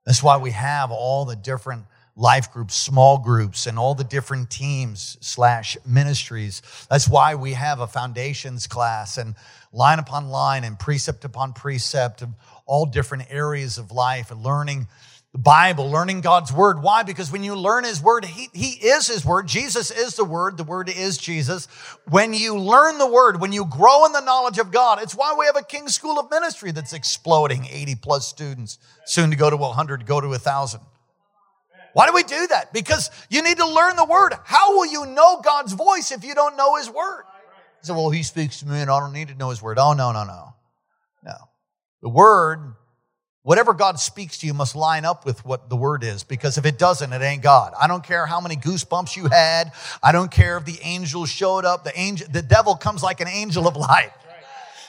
That's 0.06 0.24
why 0.24 0.38
we 0.38 0.52
have 0.52 0.92
all 0.92 1.26
the 1.26 1.36
different 1.36 1.86
life 2.16 2.52
groups, 2.52 2.76
small 2.76 3.18
groups, 3.18 3.68
and 3.68 3.78
all 3.78 3.94
the 3.94 4.04
different 4.04 4.50
teams 4.50 5.18
slash 5.22 5.78
ministries. 5.86 6.62
That's 6.90 7.10
why 7.10 7.36
we 7.36 7.54
have 7.54 7.80
a 7.80 7.88
foundations 7.88 8.68
class 8.68 9.18
and 9.18 9.36
line 9.74 10.00
upon 10.00 10.30
line 10.30 10.64
and 10.64 10.80
precept 10.80 11.26
upon 11.26 11.54
precept 11.54 12.22
of 12.22 12.30
all 12.66 12.86
different 12.86 13.26
areas 13.30 13.78
of 13.78 13.92
life 13.92 14.32
and 14.32 14.44
learning 14.44 14.88
the 15.36 15.40
Bible, 15.40 15.92
learning 15.92 16.22
God's 16.22 16.54
word. 16.54 16.82
Why? 16.82 17.04
Because 17.04 17.30
when 17.30 17.44
you 17.44 17.58
learn 17.58 17.84
his 17.84 18.02
word, 18.02 18.24
he, 18.24 18.48
he 18.54 18.88
is 18.88 19.08
his 19.08 19.26
word. 19.26 19.48
Jesus 19.48 19.92
is 19.92 20.16
the 20.16 20.24
word. 20.24 20.56
The 20.56 20.64
word 20.64 20.88
is 20.88 21.18
Jesus. 21.18 21.66
When 22.08 22.34
you 22.34 22.58
learn 22.58 23.00
the 23.00 23.12
word, 23.12 23.42
when 23.42 23.52
you 23.52 23.66
grow 23.66 24.06
in 24.06 24.14
the 24.14 24.22
knowledge 24.22 24.60
of 24.60 24.72
God, 24.72 25.04
it's 25.04 25.14
why 25.14 25.36
we 25.38 25.46
have 25.46 25.58
a 25.58 25.62
King 25.62 25.90
School 25.90 26.18
of 26.18 26.32
Ministry 26.32 26.72
that's 26.72 26.94
exploding 26.94 27.68
80 27.70 27.96
plus 27.96 28.26
students, 28.26 28.80
soon 29.04 29.30
to 29.30 29.36
go 29.36 29.50
to 29.50 29.58
100, 29.58 30.06
go 30.06 30.22
to 30.22 30.30
1,000. 30.30 30.80
Why 31.92 32.08
do 32.08 32.14
we 32.14 32.24
do 32.24 32.48
that? 32.48 32.72
Because 32.72 33.12
you 33.30 33.44
need 33.44 33.58
to 33.58 33.68
learn 33.68 33.98
the 33.98 34.06
word. 34.06 34.36
How 34.46 34.78
will 34.78 34.86
you 34.86 35.06
know 35.06 35.42
God's 35.42 35.74
voice 35.74 36.14
if 36.14 36.24
you 36.24 36.34
don't 36.34 36.56
know 36.56 36.78
his 36.78 36.90
word? 36.90 37.24
You 37.82 37.88
said, 37.88 37.98
well, 37.98 38.10
he 38.10 38.24
speaks 38.24 38.62
to 38.62 38.68
me 38.68 38.80
and 38.80 38.90
I 38.90 39.02
don't 39.02 39.12
need 39.12 39.28
to 39.28 39.36
know 39.36 39.50
his 39.50 39.62
word. 39.62 39.80
Oh, 39.80 39.92
no, 39.92 40.14
no, 40.14 40.24
no. 40.24 40.54
No. 41.26 41.36
The 42.02 42.08
word 42.08 42.76
Whatever 43.46 43.76
God 43.76 44.00
speaks 44.00 44.40
to 44.40 44.48
you 44.48 44.56
must 44.56 44.76
line 44.76 45.06
up 45.06 45.24
with 45.24 45.46
what 45.46 45.70
the 45.70 45.76
word 45.76 46.04
is, 46.04 46.24
because 46.24 46.58
if 46.58 46.66
it 46.66 46.80
doesn't, 46.80 47.14
it 47.14 47.22
ain't 47.22 47.44
God. 47.44 47.74
I 47.80 47.86
don't 47.86 48.04
care 48.04 48.26
how 48.26 48.42
many 48.42 48.56
goosebumps 48.56 49.16
you 49.16 49.28
had. 49.28 49.72
I 50.02 50.12
don't 50.12 50.32
care 50.32 50.58
if 50.58 50.66
the 50.66 50.80
angel 50.82 51.28
showed 51.28 51.64
up. 51.64 51.84
The 51.84 51.96
angel, 51.96 52.26
the 52.28 52.42
devil 52.42 52.74
comes 52.74 53.04
like 53.04 53.22
an 53.22 53.28
angel 53.28 53.68
of 53.68 53.76
light. 53.76 54.10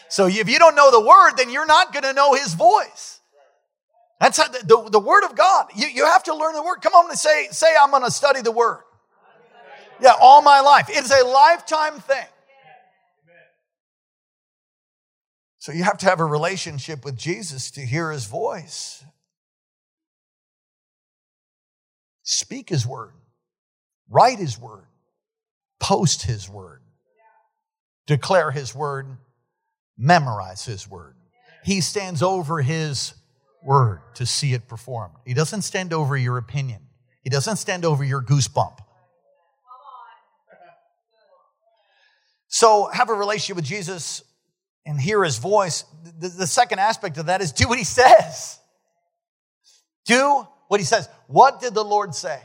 So 0.08 0.26
if 0.26 0.48
you 0.48 0.58
don't 0.58 0.74
know 0.74 0.90
the 0.90 1.06
word, 1.06 1.32
then 1.36 1.50
you're 1.50 1.66
not 1.66 1.92
going 1.92 2.04
to 2.04 2.14
know 2.14 2.32
his 2.32 2.54
voice. 2.54 3.20
That's 4.22 4.38
how 4.38 4.48
the, 4.48 4.64
the, 4.64 4.90
the, 4.90 5.00
word 5.00 5.24
of 5.24 5.36
God. 5.36 5.66
You, 5.76 5.88
you 5.88 6.06
have 6.06 6.22
to 6.22 6.34
learn 6.34 6.54
the 6.54 6.62
word. 6.62 6.76
Come 6.76 6.94
on 6.94 7.10
and 7.10 7.18
say, 7.18 7.48
say, 7.50 7.66
I'm 7.78 7.90
going 7.90 8.04
to 8.04 8.10
study 8.10 8.40
the 8.40 8.52
word. 8.52 8.84
Yeah, 10.00 10.14
all 10.18 10.40
my 10.40 10.60
life. 10.60 10.88
It 10.88 11.04
is 11.04 11.10
a 11.10 11.26
lifetime 11.26 12.00
thing. 12.00 12.24
So 15.66 15.72
you 15.72 15.82
have 15.82 15.98
to 15.98 16.06
have 16.06 16.20
a 16.20 16.24
relationship 16.24 17.04
with 17.04 17.16
Jesus 17.16 17.72
to 17.72 17.80
hear 17.80 18.12
his 18.12 18.26
voice. 18.26 19.04
Speak 22.22 22.68
his 22.68 22.86
word, 22.86 23.14
write 24.08 24.38
his 24.38 24.56
word, 24.60 24.86
post 25.80 26.22
his 26.22 26.48
word, 26.48 26.82
declare 28.06 28.52
his 28.52 28.76
word, 28.76 29.08
memorize 29.98 30.64
his 30.64 30.88
word. 30.88 31.16
He 31.64 31.80
stands 31.80 32.22
over 32.22 32.62
his 32.62 33.14
word 33.60 34.02
to 34.14 34.24
see 34.24 34.54
it 34.54 34.68
performed. 34.68 35.14
He 35.24 35.34
doesn't 35.34 35.62
stand 35.62 35.92
over 35.92 36.16
your 36.16 36.38
opinion, 36.38 36.82
he 37.24 37.28
doesn't 37.28 37.56
stand 37.56 37.84
over 37.84 38.04
your 38.04 38.22
goosebump. 38.22 38.78
So 42.46 42.88
have 42.92 43.10
a 43.10 43.14
relationship 43.14 43.56
with 43.56 43.64
Jesus 43.64 44.22
and 44.86 45.00
hear 45.00 45.22
his 45.24 45.38
voice, 45.38 45.84
the, 46.18 46.28
the 46.28 46.46
second 46.46 46.78
aspect 46.78 47.18
of 47.18 47.26
that 47.26 47.42
is 47.42 47.52
do 47.52 47.68
what 47.68 47.76
he 47.76 47.84
says. 47.84 48.58
Do 50.06 50.46
what 50.68 50.80
he 50.80 50.86
says. 50.86 51.08
What 51.26 51.60
did 51.60 51.74
the 51.74 51.84
Lord 51.84 52.14
say? 52.14 52.40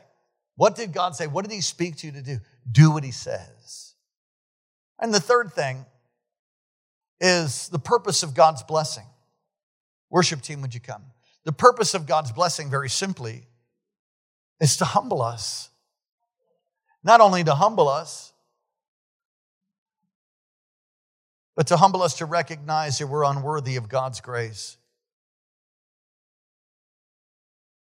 What 0.56 0.76
did 0.76 0.92
God 0.92 1.16
say? 1.16 1.28
What 1.28 1.46
did 1.46 1.54
he 1.54 1.62
speak 1.62 1.98
to 1.98 2.08
you 2.08 2.14
to 2.14 2.22
do? 2.22 2.40
Do 2.70 2.92
what 2.92 3.04
he 3.04 3.12
says. 3.12 3.94
And 5.00 5.14
the 5.14 5.20
third 5.20 5.54
thing 5.54 5.86
is 7.20 7.70
the 7.70 7.80
purpose 7.80 8.24
of 8.24 8.34
God's 8.34 8.64
blessing. 8.64 9.06
Worship 10.10 10.42
team, 10.42 10.62
would 10.62 10.74
you 10.74 10.82
come? 10.82 11.04
The 11.46 11.52
purpose 11.52 11.94
of 11.94 12.06
God's 12.06 12.32
blessing, 12.32 12.70
very 12.70 12.90
simply, 12.90 13.48
is 14.60 14.78
to 14.78 14.86
humble 14.86 15.22
us. 15.22 15.70
Not 17.04 17.22
only 17.22 17.44
to 17.44 17.56
humble 17.56 17.88
us, 17.88 18.31
but 21.62 21.68
to 21.68 21.78
humble 21.78 22.02
us 22.02 22.16
to 22.16 22.26
recognize 22.26 22.98
that 22.98 23.06
we're 23.06 23.24
unworthy 23.24 23.76
of 23.76 23.88
God's 23.88 24.20
grace. 24.20 24.78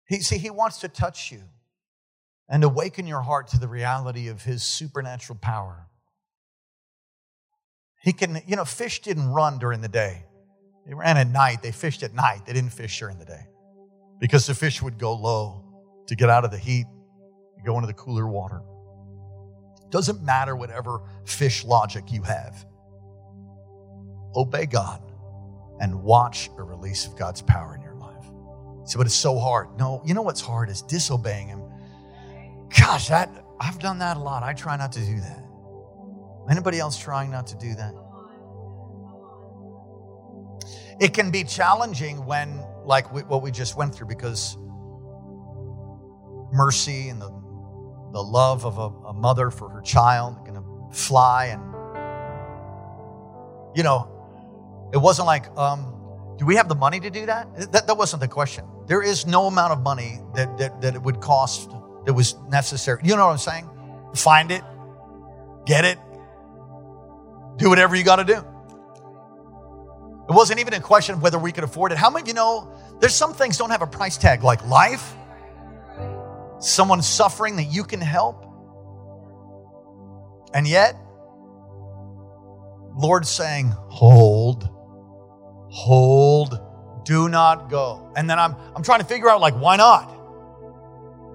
He, 0.07 0.19
see, 0.19 0.37
He 0.37 0.51
wants 0.51 0.81
to 0.81 0.87
touch 0.87 1.31
you 1.31 1.41
and 2.47 2.63
awaken 2.63 3.07
your 3.07 3.21
heart 3.21 3.47
to 3.47 3.59
the 3.59 3.67
reality 3.67 4.27
of 4.27 4.43
His 4.43 4.61
supernatural 4.61 5.39
power. 5.41 5.87
He 8.03 8.13
can, 8.13 8.39
you 8.45 8.55
know, 8.55 8.65
fish 8.65 9.01
didn't 9.01 9.29
run 9.29 9.57
during 9.57 9.81
the 9.81 9.87
day. 9.87 10.25
They 10.85 10.93
ran 10.93 11.17
at 11.17 11.27
night. 11.27 11.63
They 11.63 11.71
fished 11.71 12.03
at 12.03 12.13
night. 12.13 12.45
They 12.45 12.53
didn't 12.53 12.71
fish 12.71 12.99
during 12.99 13.17
the 13.17 13.25
day 13.25 13.47
because 14.19 14.45
the 14.45 14.53
fish 14.53 14.79
would 14.83 14.99
go 14.99 15.15
low 15.15 15.63
to 16.05 16.15
get 16.15 16.29
out 16.29 16.45
of 16.45 16.51
the 16.51 16.59
heat, 16.59 16.85
and 17.57 17.65
go 17.65 17.73
into 17.77 17.87
the 17.87 17.93
cooler 17.93 18.27
water. 18.27 18.61
Doesn't 19.89 20.21
matter 20.21 20.55
whatever 20.55 21.01
fish 21.23 21.65
logic 21.65 22.11
you 22.11 22.21
have 22.21 22.63
obey 24.35 24.65
God 24.65 25.01
and 25.79 26.03
watch 26.03 26.49
a 26.57 26.63
release 26.63 27.05
of 27.05 27.15
God's 27.15 27.41
power 27.41 27.75
in 27.75 27.81
your 27.81 27.95
life. 27.95 28.25
So, 28.85 28.97
but 28.97 29.07
it's 29.07 29.15
so 29.15 29.37
hard. 29.37 29.77
No, 29.77 30.01
you 30.05 30.13
know 30.13 30.21
what's 30.21 30.41
hard 30.41 30.69
is 30.69 30.81
disobeying 30.81 31.47
Him. 31.47 31.61
Gosh, 32.77 33.09
that 33.09 33.29
I've 33.59 33.79
done 33.79 33.99
that 33.99 34.17
a 34.17 34.19
lot. 34.19 34.43
I 34.43 34.53
try 34.53 34.77
not 34.77 34.91
to 34.93 34.99
do 34.99 35.19
that. 35.19 35.43
Anybody 36.49 36.79
else 36.79 36.97
trying 36.97 37.31
not 37.31 37.47
to 37.47 37.55
do 37.55 37.73
that? 37.75 37.93
It 40.99 41.13
can 41.13 41.31
be 41.31 41.43
challenging 41.43 42.25
when, 42.25 42.63
like 42.85 43.11
we, 43.11 43.21
what 43.23 43.41
we 43.41 43.51
just 43.51 43.75
went 43.75 43.93
through, 43.93 44.07
because 44.07 44.57
mercy 46.51 47.09
and 47.09 47.21
the, 47.21 47.29
the 48.13 48.21
love 48.21 48.65
of 48.65 48.77
a, 48.77 49.07
a 49.07 49.13
mother 49.13 49.51
for 49.51 49.69
her 49.69 49.81
child 49.81 50.37
are 50.37 50.43
going 50.43 50.55
to 50.55 50.95
fly 50.95 51.47
and 51.47 51.61
you 53.75 53.83
know 53.83 54.14
It 54.93 54.97
wasn't 54.97 55.27
like, 55.27 55.45
um, 55.57 55.91
do 56.37 56.45
we 56.45 56.55
have 56.55 56.67
the 56.69 56.75
money 56.75 56.99
to 56.99 57.09
do 57.09 57.25
that? 57.25 57.71
That, 57.71 57.87
that 57.87 57.97
wasn't 57.97 58.21
the 58.21 58.27
question. 58.27 58.65
There 58.87 59.01
is 59.01 59.25
no 59.25 59.47
amount 59.47 59.73
of 59.73 59.81
money 59.81 60.19
that, 60.35 60.57
that, 60.57 60.81
that 60.81 60.95
it 60.95 61.01
would 61.01 61.21
cost 61.21 61.71
that 62.05 62.13
was 62.13 62.35
necessary. 62.49 63.01
You 63.03 63.15
know 63.15 63.25
what 63.25 63.31
I'm 63.31 63.37
saying? 63.37 63.69
Find 64.15 64.51
it, 64.51 64.61
get 65.65 65.85
it, 65.85 65.97
do 67.57 67.69
whatever 67.69 67.95
you 67.95 68.03
got 68.03 68.17
to 68.17 68.23
do. 68.23 68.37
It 70.27 70.33
wasn't 70.33 70.59
even 70.59 70.73
a 70.73 70.79
question 70.79 71.15
of 71.15 71.21
whether 71.21 71.37
we 71.37 71.51
could 71.51 71.63
afford 71.63 71.91
it. 71.91 71.97
How 71.97 72.09
many 72.09 72.23
of 72.23 72.27
you 72.27 72.33
know 72.33 72.71
there's 72.99 73.13
some 73.13 73.33
things 73.33 73.57
don't 73.57 73.69
have 73.69 73.81
a 73.81 73.87
price 73.87 74.17
tag, 74.17 74.43
like 74.43 74.65
life, 74.65 75.15
someone 76.59 77.01
suffering 77.01 77.57
that 77.57 77.65
you 77.65 77.83
can 77.83 78.01
help? 78.01 78.43
And 80.53 80.67
yet, 80.67 80.95
Lord 82.95 83.27
saying, 83.27 83.73
hold, 83.89 84.69
hold, 85.69 86.59
do 87.03 87.27
not 87.29 87.69
go. 87.69 88.11
And 88.15 88.29
then 88.29 88.39
I'm, 88.39 88.55
I'm 88.75 88.83
trying 88.83 88.99
to 88.99 89.05
figure 89.05 89.29
out, 89.29 89.41
like, 89.41 89.55
why 89.55 89.75
not? 89.75 90.11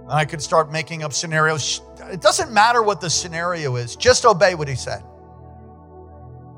And 0.02 0.12
I 0.12 0.24
could 0.24 0.42
start 0.42 0.72
making 0.72 1.02
up 1.02 1.12
scenarios. 1.12 1.82
It 2.10 2.20
doesn't 2.20 2.52
matter 2.52 2.82
what 2.82 3.00
the 3.00 3.10
scenario 3.10 3.76
is, 3.76 3.94
just 3.94 4.24
obey 4.24 4.54
what 4.54 4.68
he 4.68 4.74
said. 4.74 5.02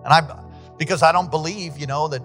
And 0.04 0.12
I, 0.12 0.44
because 0.78 1.02
I 1.02 1.12
don't 1.12 1.30
believe, 1.30 1.78
you 1.78 1.86
know, 1.86 2.08
that 2.08 2.22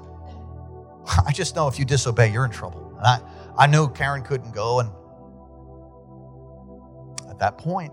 I 1.26 1.32
just 1.32 1.56
know 1.56 1.68
if 1.68 1.80
you 1.80 1.86
disobey, 1.86 2.32
you're 2.32 2.46
in 2.46 2.52
trouble. 2.52 2.94
And 2.98 3.06
I, 3.06 3.20
I 3.58 3.68
knew 3.68 3.90
Karen 3.90 4.24
couldn't 4.24 4.54
go. 4.54 4.80
And 4.80 4.90
at 7.30 7.40
that 7.40 7.58
point, 7.58 7.92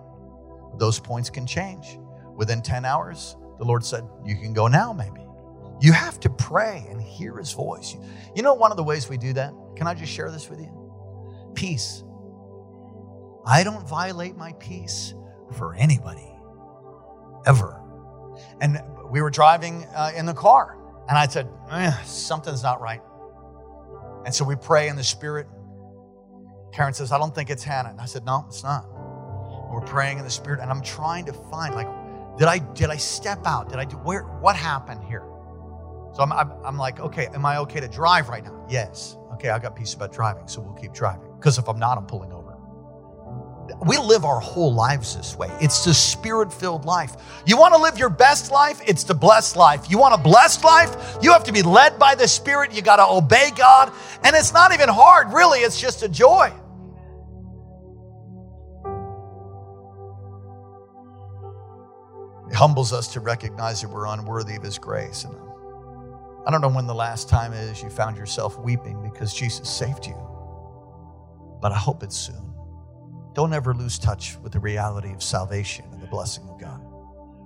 those 0.79 0.99
points 0.99 1.31
can 1.31 1.47
change. 1.47 1.99
Within 2.37 2.63
10 2.63 2.85
hours, 2.85 3.37
the 3.59 3.65
Lord 3.65 3.85
said, 3.85 4.05
You 4.25 4.37
can 4.37 4.53
go 4.53 4.69
now, 4.69 4.93
maybe. 4.93 5.25
You 5.81 5.93
have 5.93 6.21
to 6.21 6.31
pray 6.31 6.87
and 6.89 7.01
hear 7.01 7.37
his 7.37 7.53
voice. 7.53 7.97
You 8.35 8.43
know, 8.43 8.55
one 8.55 8.71
of 8.71 8.77
the 8.77 8.85
ways 8.85 9.09
we 9.09 9.17
do 9.17 9.33
that? 9.35 9.53
Can 9.77 9.87
I 9.87 9.95
just 9.95 10.13
share 10.13 10.31
this 10.31 10.49
with 10.49 10.61
you? 10.61 11.53
Peace. 11.55 12.05
I 13.47 13.65
don't 13.65 13.87
violate 13.87 14.37
my 14.37 14.53
peace 14.55 15.15
for 15.53 15.75
anybody, 15.75 16.33
ever. 17.47 17.81
And 18.61 18.81
we 19.11 19.21
were 19.21 19.31
driving 19.31 19.85
uh, 19.95 20.13
in 20.17 20.27
the 20.27 20.33
car, 20.33 20.79
and 21.09 21.19
I 21.19 21.27
said, 21.27 21.49
eh, 21.71 21.93
Something's 22.05 22.63
not 22.63 22.81
right. 22.81 23.03
And 24.25 24.35
so 24.35 24.45
we 24.45 24.57
pray 24.57 24.89
in 24.89 24.97
the 24.97 25.05
Spirit. 25.05 25.47
Karen 26.73 26.95
says, 26.95 27.13
I 27.13 27.19
don't 27.19 27.35
think 27.35 27.51
it's 27.51 27.63
Hannah. 27.63 27.91
And 27.91 28.01
I 28.01 28.07
said, 28.07 28.25
No, 28.25 28.45
it's 28.49 28.63
not. 28.63 28.87
We're 29.71 29.83
praying 29.83 30.19
in 30.19 30.25
the 30.25 30.31
Spirit, 30.31 30.61
and 30.61 30.71
I'm 30.71 30.83
trying 30.83 31.27
to 31.27 31.33
find, 31.33 31.75
like, 31.75 31.89
did 32.39 32.49
I 32.49 32.59
did 32.59 32.91
I 32.91 32.97
step 32.97 33.47
out? 33.47 33.69
Did 33.69 33.79
I 33.79 33.85
do 33.85 33.97
where? 33.97 34.23
What 34.23 34.57
happened 34.57 35.05
here? 35.05 35.25
So 36.15 36.23
I'm, 36.23 36.33
I'm, 36.33 36.53
I'm 36.65 36.79
like, 36.79 37.01
okay, 37.01 37.27
am 37.35 37.45
I 37.45 37.59
okay 37.59 37.81
to 37.81 37.89
drive 37.89 38.29
right 38.29 38.45
now? 38.45 38.65
Yes. 38.69 39.17
Okay, 39.33 39.51
I 39.51 39.59
got 39.59 39.75
peace 39.75 39.95
about 39.95 40.13
driving, 40.13 40.47
so 40.47 40.61
we'll 40.61 40.75
keep 40.75 40.93
driving. 40.93 41.29
Because 41.37 41.59
if 41.59 41.69
I'm 41.69 41.79
not, 41.79 41.99
I'm 41.99 42.07
pulling 42.07 42.33
over. 42.33 42.45
We 43.85 43.99
live 43.99 44.25
our 44.25 44.41
whole 44.41 44.73
lives 44.73 45.17
this 45.17 45.37
way. 45.37 45.51
It's 45.61 45.85
the 45.85 45.95
spirit 45.95 46.53
filled 46.53 46.85
life. 46.85 47.17
You 47.47 47.57
want 47.57 47.75
to 47.75 47.81
live 47.81 47.99
your 47.99 48.11
best 48.11 48.53
life? 48.53 48.81
It's 48.87 49.05
the 49.05 49.15
blessed 49.15 49.57
life. 49.57 49.91
You 49.91 49.99
want 49.99 50.15
a 50.15 50.23
blessed 50.23 50.63
life? 50.63 51.17
You 51.23 51.33
have 51.33 51.45
to 51.45 51.53
be 51.53 51.63
led 51.63 51.99
by 51.99 52.15
the 52.15 52.29
Spirit. 52.29 52.73
You 52.75 52.83
got 52.83 52.97
to 52.97 53.07
obey 53.07 53.51
God. 53.57 53.91
And 54.23 54.37
it's 54.37 54.53
not 54.53 54.73
even 54.73 54.89
hard, 54.89 55.33
really, 55.33 55.61
it's 55.61 55.81
just 55.81 56.03
a 56.03 56.09
joy. 56.09 56.53
It 62.49 62.55
humbles 62.55 62.93
us 62.93 63.09
to 63.15 63.21
recognize 63.21 63.81
that 63.83 63.89
we're 63.89 64.07
unworthy 64.07 64.57
of 64.57 64.63
His 64.63 64.79
grace. 64.79 65.25
And 65.25 65.35
I 66.47 66.51
don't 66.51 66.61
know 66.61 66.69
when 66.69 66.87
the 66.87 66.95
last 66.95 67.29
time 67.29 67.53
is 67.53 67.83
you 67.83 67.89
found 67.89 68.17
yourself 68.17 68.59
weeping 68.59 69.03
because 69.03 69.33
Jesus 69.33 69.69
saved 69.69 70.07
you, 70.07 70.17
but 71.61 71.73
I 71.73 71.79
hope 71.79 72.03
it's 72.03 72.17
soon. 72.17 72.55
Don't 73.35 73.53
ever 73.53 73.75
lose 73.75 73.99
touch 73.99 74.37
with 74.43 74.53
the 74.53 74.61
reality 74.61 75.13
of 75.13 75.23
salvation 75.23 75.87
and 75.91 76.03
the 76.03 76.07
blessing 76.07 76.49
of 76.49 76.61
God. 76.61 76.81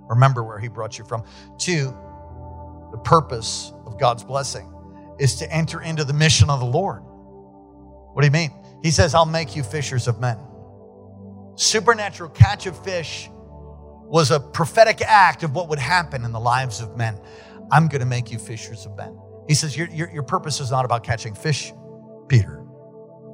Remember 0.09 0.43
where 0.43 0.59
He 0.59 0.67
brought 0.67 0.99
you 0.99 1.05
from. 1.05 1.23
Two, 1.57 1.95
the 2.91 2.99
purpose 3.03 3.71
of 3.85 3.99
God's 3.99 4.23
blessing 4.23 4.73
is 5.17 5.35
to 5.35 5.51
enter 5.51 5.81
into 5.81 6.03
the 6.03 6.13
mission 6.13 6.49
of 6.49 6.59
the 6.59 6.65
Lord. 6.65 7.01
What 8.13 8.21
do 8.21 8.27
you 8.27 8.31
mean? 8.31 8.51
He 8.83 8.91
says, 8.91 9.13
I'll 9.13 9.25
make 9.25 9.55
you 9.55 9.63
fishers 9.63 10.07
of 10.07 10.19
men. 10.19 10.37
Supernatural 11.55 12.29
catch 12.31 12.65
of 12.65 12.81
fish 12.83 13.29
was 14.09 14.31
a 14.31 14.39
prophetic 14.39 15.01
act 15.01 15.43
of 15.43 15.53
what 15.53 15.69
would 15.69 15.79
happen 15.79 16.25
in 16.25 16.31
the 16.31 16.39
lives 16.39 16.81
of 16.81 16.97
men. 16.97 17.19
I'm 17.71 17.87
going 17.87 17.99
to 18.01 18.07
make 18.07 18.31
you 18.31 18.39
fishers 18.39 18.85
of 18.85 18.97
men. 18.97 19.17
He 19.47 19.53
says, 19.53 19.77
your, 19.77 19.87
your, 19.89 20.09
your 20.11 20.23
purpose 20.23 20.59
is 20.59 20.71
not 20.71 20.83
about 20.85 21.03
catching 21.03 21.35
fish, 21.35 21.71
Peter, 22.27 22.63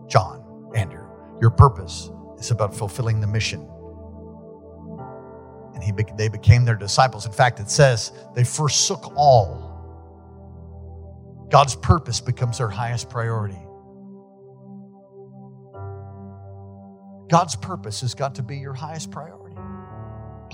John, 0.07 0.71
Andrew. 0.75 1.07
Your 1.41 1.49
purpose 1.51 2.09
is 2.37 2.51
about 2.51 2.75
fulfilling 2.75 3.21
the 3.21 3.27
mission. 3.27 3.69
And 5.73 5.83
he, 5.83 5.91
they 6.17 6.29
became 6.29 6.65
their 6.65 6.75
disciples. 6.75 7.25
In 7.25 7.31
fact, 7.31 7.59
it 7.59 7.69
says 7.69 8.11
they 8.33 8.43
forsook 8.43 9.13
all. 9.15 9.71
God's 11.49 11.75
purpose 11.75 12.19
becomes 12.21 12.57
their 12.57 12.69
highest 12.69 13.09
priority. 13.09 13.59
God's 17.29 17.55
purpose 17.55 18.01
has 18.01 18.13
got 18.13 18.35
to 18.35 18.43
be 18.43 18.57
your 18.57 18.73
highest 18.73 19.11
priority. 19.11 19.44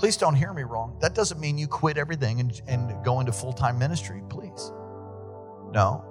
Please 0.02 0.16
don't 0.16 0.34
hear 0.34 0.52
me 0.52 0.64
wrong. 0.64 0.96
That 1.00 1.14
doesn't 1.14 1.38
mean 1.38 1.56
you 1.56 1.68
quit 1.68 1.96
everything 1.96 2.40
and, 2.40 2.60
and 2.66 3.04
go 3.04 3.20
into 3.20 3.30
full 3.30 3.52
time 3.52 3.78
ministry, 3.78 4.20
please. 4.28 4.72
No. 5.70 6.04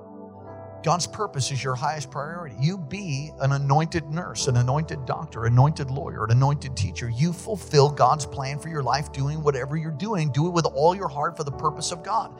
God's 0.81 1.07
purpose 1.07 1.51
is 1.51 1.61
your 1.61 1.75
highest 1.75 2.09
priority. 2.09 2.55
You 2.57 2.77
be 2.77 3.31
an 3.41 3.51
anointed 3.51 4.09
nurse, 4.09 4.47
an 4.47 4.55
anointed 4.55 5.05
doctor, 5.05 5.43
anointed 5.43 5.91
lawyer, 5.91 6.23
an 6.23 6.31
anointed 6.31 6.77
teacher. 6.77 7.09
You 7.09 7.33
fulfill 7.33 7.89
God's 7.89 8.25
plan 8.25 8.59
for 8.59 8.69
your 8.69 8.81
life 8.81 9.11
doing 9.11 9.43
whatever 9.43 9.75
you're 9.75 9.91
doing. 9.91 10.31
Do 10.31 10.47
it 10.47 10.51
with 10.51 10.67
all 10.67 10.95
your 10.95 11.09
heart 11.09 11.35
for 11.35 11.43
the 11.43 11.51
purpose 11.51 11.91
of 11.91 12.01
God 12.01 12.33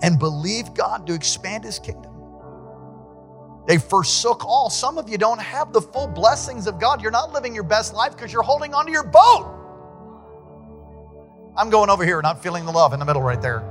and 0.00 0.18
believe 0.18 0.72
God 0.72 1.06
to 1.08 1.12
expand 1.12 1.64
his 1.64 1.78
kingdom. 1.78 2.14
They 3.68 3.76
forsook 3.76 4.42
all. 4.42 4.70
Some 4.70 4.96
of 4.96 5.10
you 5.10 5.18
don't 5.18 5.42
have 5.42 5.70
the 5.74 5.82
full 5.82 6.06
blessings 6.06 6.66
of 6.66 6.80
God. 6.80 7.02
You're 7.02 7.10
not 7.10 7.34
living 7.34 7.54
your 7.54 7.62
best 7.62 7.92
life 7.92 8.12
because 8.12 8.32
you're 8.32 8.42
holding 8.42 8.72
onto 8.72 8.90
your 8.90 9.04
boat. 9.04 9.53
I'm 11.56 11.70
going 11.70 11.90
over 11.90 12.04
here, 12.04 12.20
not 12.22 12.42
feeling 12.42 12.64
the 12.64 12.72
love 12.72 12.92
in 12.92 12.98
the 12.98 13.04
middle 13.04 13.22
right 13.22 13.40
there. 13.40 13.62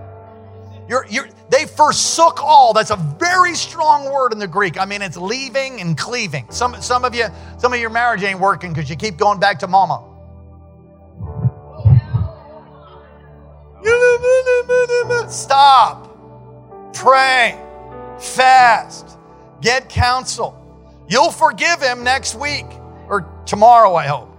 You're, 0.87 1.05
you're, 1.09 1.29
they 1.49 1.65
forsook 1.65 2.43
all. 2.43 2.73
That's 2.73 2.91
a 2.91 2.95
very 2.95 3.55
strong 3.55 4.11
word 4.11 4.33
in 4.33 4.39
the 4.39 4.47
Greek. 4.47 4.79
I 4.79 4.85
mean, 4.85 5.01
it's 5.01 5.17
leaving 5.17 5.79
and 5.79 5.97
cleaving. 5.97 6.47
Some, 6.49 6.81
some 6.81 7.05
of 7.05 7.15
you, 7.15 7.27
some 7.57 7.73
of 7.73 7.79
your 7.79 7.89
marriage 7.89 8.23
ain't 8.23 8.39
working 8.39 8.73
because 8.73 8.89
you 8.89 8.95
keep 8.95 9.17
going 9.17 9.39
back 9.39 9.59
to 9.59 9.67
mama. 9.67 10.09
Stop. 15.29 16.09
Pray. 16.93 17.59
Fast. 18.19 19.17
Get 19.61 19.89
counsel. 19.89 20.59
You'll 21.07 21.31
forgive 21.31 21.81
him 21.81 22.03
next 22.03 22.35
week 22.35 22.65
or 23.07 23.29
tomorrow, 23.45 23.95
I 23.95 24.07
hope, 24.07 24.29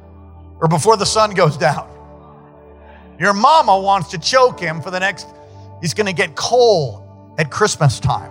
or 0.61 0.69
before 0.69 0.97
the 0.97 1.07
sun 1.07 1.33
goes 1.35 1.57
down. 1.57 1.94
Your 3.19 3.33
mama 3.33 3.79
wants 3.79 4.11
to 4.11 4.19
choke 4.19 4.61
him 4.61 4.81
for 4.81 4.91
the 4.91 5.01
next, 5.01 5.27
he's 5.81 5.95
going 5.95 6.07
to 6.07 6.13
get 6.13 6.35
coal 6.35 7.35
at 7.39 7.51
Christmas 7.51 8.01
time. 8.01 8.31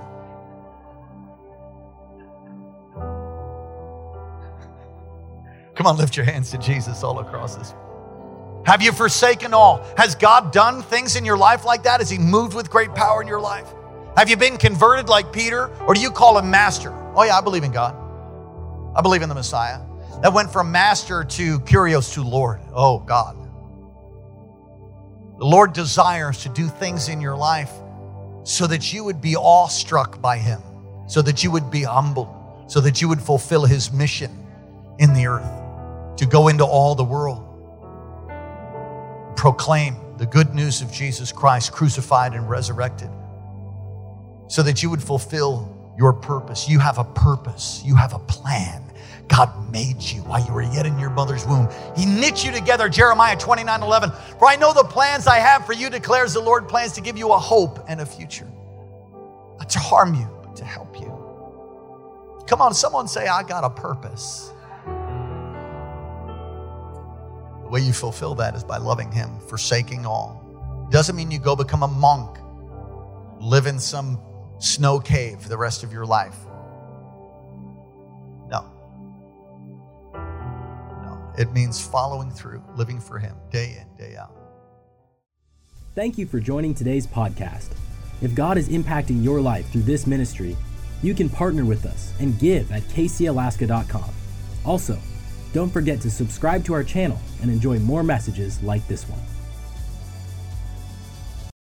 Come 5.76 5.88
on, 5.88 5.98
lift 5.98 6.16
your 6.16 6.26
hands 6.26 6.52
to 6.52 6.58
Jesus 6.58 7.04
all 7.04 7.20
across 7.20 7.56
this. 7.56 7.74
Have 8.66 8.82
you 8.82 8.92
forsaken 8.92 9.54
all? 9.54 9.84
Has 9.98 10.16
God 10.16 10.52
done 10.52 10.84
things 10.84 11.16
in 11.16 11.26
your 11.26 11.38
life 11.38 11.66
like 11.66 11.84
that? 11.84 12.00
Has 12.00 12.10
He 12.10 12.18
moved 12.18 12.56
with 12.56 12.70
great 12.70 12.94
power 12.94 13.22
in 13.22 13.28
your 13.28 13.42
life? 13.42 13.68
Have 14.16 14.30
you 14.30 14.38
been 14.38 14.58
converted 14.58 15.10
like 15.10 15.34
Peter? 15.34 15.74
Or 15.86 15.94
do 15.94 16.02
you 16.02 16.12
call 16.12 16.38
him 16.38 16.50
master? 16.52 16.94
Oh, 17.16 17.24
yeah, 17.24 17.38
I 17.38 17.42
believe 17.42 17.64
in 17.64 17.72
God. 17.72 17.96
I 18.96 19.02
believe 19.02 19.24
in 19.24 19.30
the 19.30 19.36
Messiah. 19.36 19.80
That 20.22 20.34
went 20.34 20.54
from 20.54 20.72
master 20.72 21.24
to 21.24 21.60
kurios 21.62 22.14
to 22.14 22.22
Lord. 22.22 22.62
Oh, 22.74 23.00
God. 23.00 23.43
The 25.38 25.46
Lord 25.46 25.74
desires 25.74 26.44
to 26.44 26.50
do 26.50 26.68
things 26.68 27.10
in 27.10 27.20
your 27.20 27.36
life 27.36 27.72
so 28.44 28.68
that 28.68 28.94
you 28.94 29.04
would 29.04 29.22
be 29.22 29.36
awestruck 29.36 30.22
by 30.22 30.38
Him, 30.38 30.62
so 31.08 31.22
that 31.22 31.44
you 31.44 31.52
would 31.52 31.72
be 31.72 31.84
humbled, 31.84 32.30
so 32.68 32.80
that 32.82 33.02
you 33.02 33.08
would 33.10 33.22
fulfill 33.22 33.66
His 33.66 33.92
mission 33.92 34.46
in 35.00 35.14
the 35.14 35.28
earth 35.28 36.18
to 36.18 36.26
go 36.26 36.50
into 36.50 36.64
all 36.66 36.94
the 36.94 37.04
world, 37.04 37.42
proclaim 39.36 39.96
the 40.18 40.26
good 40.26 40.54
news 40.54 40.82
of 40.82 40.92
Jesus 40.92 41.32
Christ 41.32 41.72
crucified 41.72 42.34
and 42.34 42.48
resurrected, 42.50 43.10
so 44.48 44.62
that 44.62 44.84
you 44.84 44.90
would 44.90 45.02
fulfill 45.02 45.96
your 45.98 46.14
purpose. 46.14 46.70
You 46.70 46.80
have 46.80 47.00
a 47.00 47.04
purpose, 47.04 47.82
you 47.84 47.96
have 47.96 48.14
a 48.14 48.20
plan. 48.20 48.84
God 49.28 49.72
made 49.72 50.02
you 50.02 50.22
while 50.24 50.46
you 50.46 50.54
were 50.54 50.62
yet 50.62 50.86
in 50.86 51.00
your 51.00 51.10
mother's 51.10 51.46
womb. 51.46 51.70
He 51.96 52.06
knit 52.06 52.44
you 52.44 52.52
together, 52.52 52.90
Jeremiah 52.90 53.36
29 53.38 53.82
11. 53.82 54.12
For 54.40 54.48
I 54.48 54.56
know 54.56 54.74
the 54.74 54.84
plans 54.84 55.28
I 55.28 55.40
have 55.40 55.66
for 55.66 55.74
you, 55.74 55.90
declares 55.90 56.34
the 56.34 56.42
Lord, 56.42 56.68
plans 56.68 56.94
to 56.94 57.02
give 57.02 57.18
you 57.18 57.32
a 57.32 57.38
hope 57.38 57.80
and 57.88 58.02
a 58.02 58.06
future. 58.06 58.48
not 59.58 59.70
to 59.70 59.80
harm 59.80 60.14
you, 60.14 60.28
but 60.44 60.56
to 60.58 60.66
help 60.66 61.00
you. 61.00 61.12
Come 62.48 62.62
on, 62.62 62.74
someone 62.74 63.08
say, 63.08 63.28
I 63.28 63.44
got 63.44 63.64
a 63.64 63.70
purpose. 63.70 64.52
The 67.64 67.70
way 67.70 67.82
you 67.82 67.94
fulfill 67.94 68.36
that 68.36 68.56
is 68.56 68.64
by 68.64 68.78
loving 68.78 69.12
Him, 69.12 69.40
forsaking 69.48 70.06
all. 70.06 70.88
Doesn't 70.92 71.16
mean 71.16 71.32
you 71.32 71.40
go 71.40 71.56
become 71.56 71.84
a 71.84 71.88
monk, 71.88 72.38
live 73.40 73.66
in 73.66 73.80
some 73.80 74.20
snow 74.60 75.00
cave 75.00 75.48
the 75.48 75.58
rest 75.58 75.84
of 75.84 75.92
your 75.92 76.06
life. 76.06 76.36
It 81.38 81.52
means 81.52 81.86
following 81.86 82.32
through, 82.32 82.64
living 82.76 83.00
for 83.00 83.20
Him 83.20 83.36
day 83.52 83.82
in, 83.82 83.98
day 83.98 84.16
out. 84.16 84.36
Thank 85.96 86.18
you 86.18 86.26
for 86.26 86.40
joining 86.40 86.74
today's 86.74 87.06
podcast. 87.06 87.70
If 88.22 88.34
God 88.34 88.58
is 88.58 88.70
impacting 88.70 89.24
your 89.24 89.42
life 89.42 89.70
through 89.72 89.84
this 89.84 90.08
ministry, 90.08 90.56
you 91.02 91.14
can 91.14 91.30
partner 91.30 91.66
with 91.66 91.86
us 91.86 92.14
and 92.20 92.40
give 92.40 92.72
at 92.72 92.84
kcalaska.com. 92.84 94.10
Also, 94.66 94.98
don't 95.54 95.70
forget 95.70 96.02
to 96.02 96.10
subscribe 96.10 96.64
to 96.66 96.74
our 96.74 96.84
channel 96.84 97.20
and 97.42 97.52
enjoy 97.52 97.78
more 97.80 98.02
messages 98.02 98.62
like 98.64 98.88
this 98.88 99.08
one. 99.08 99.22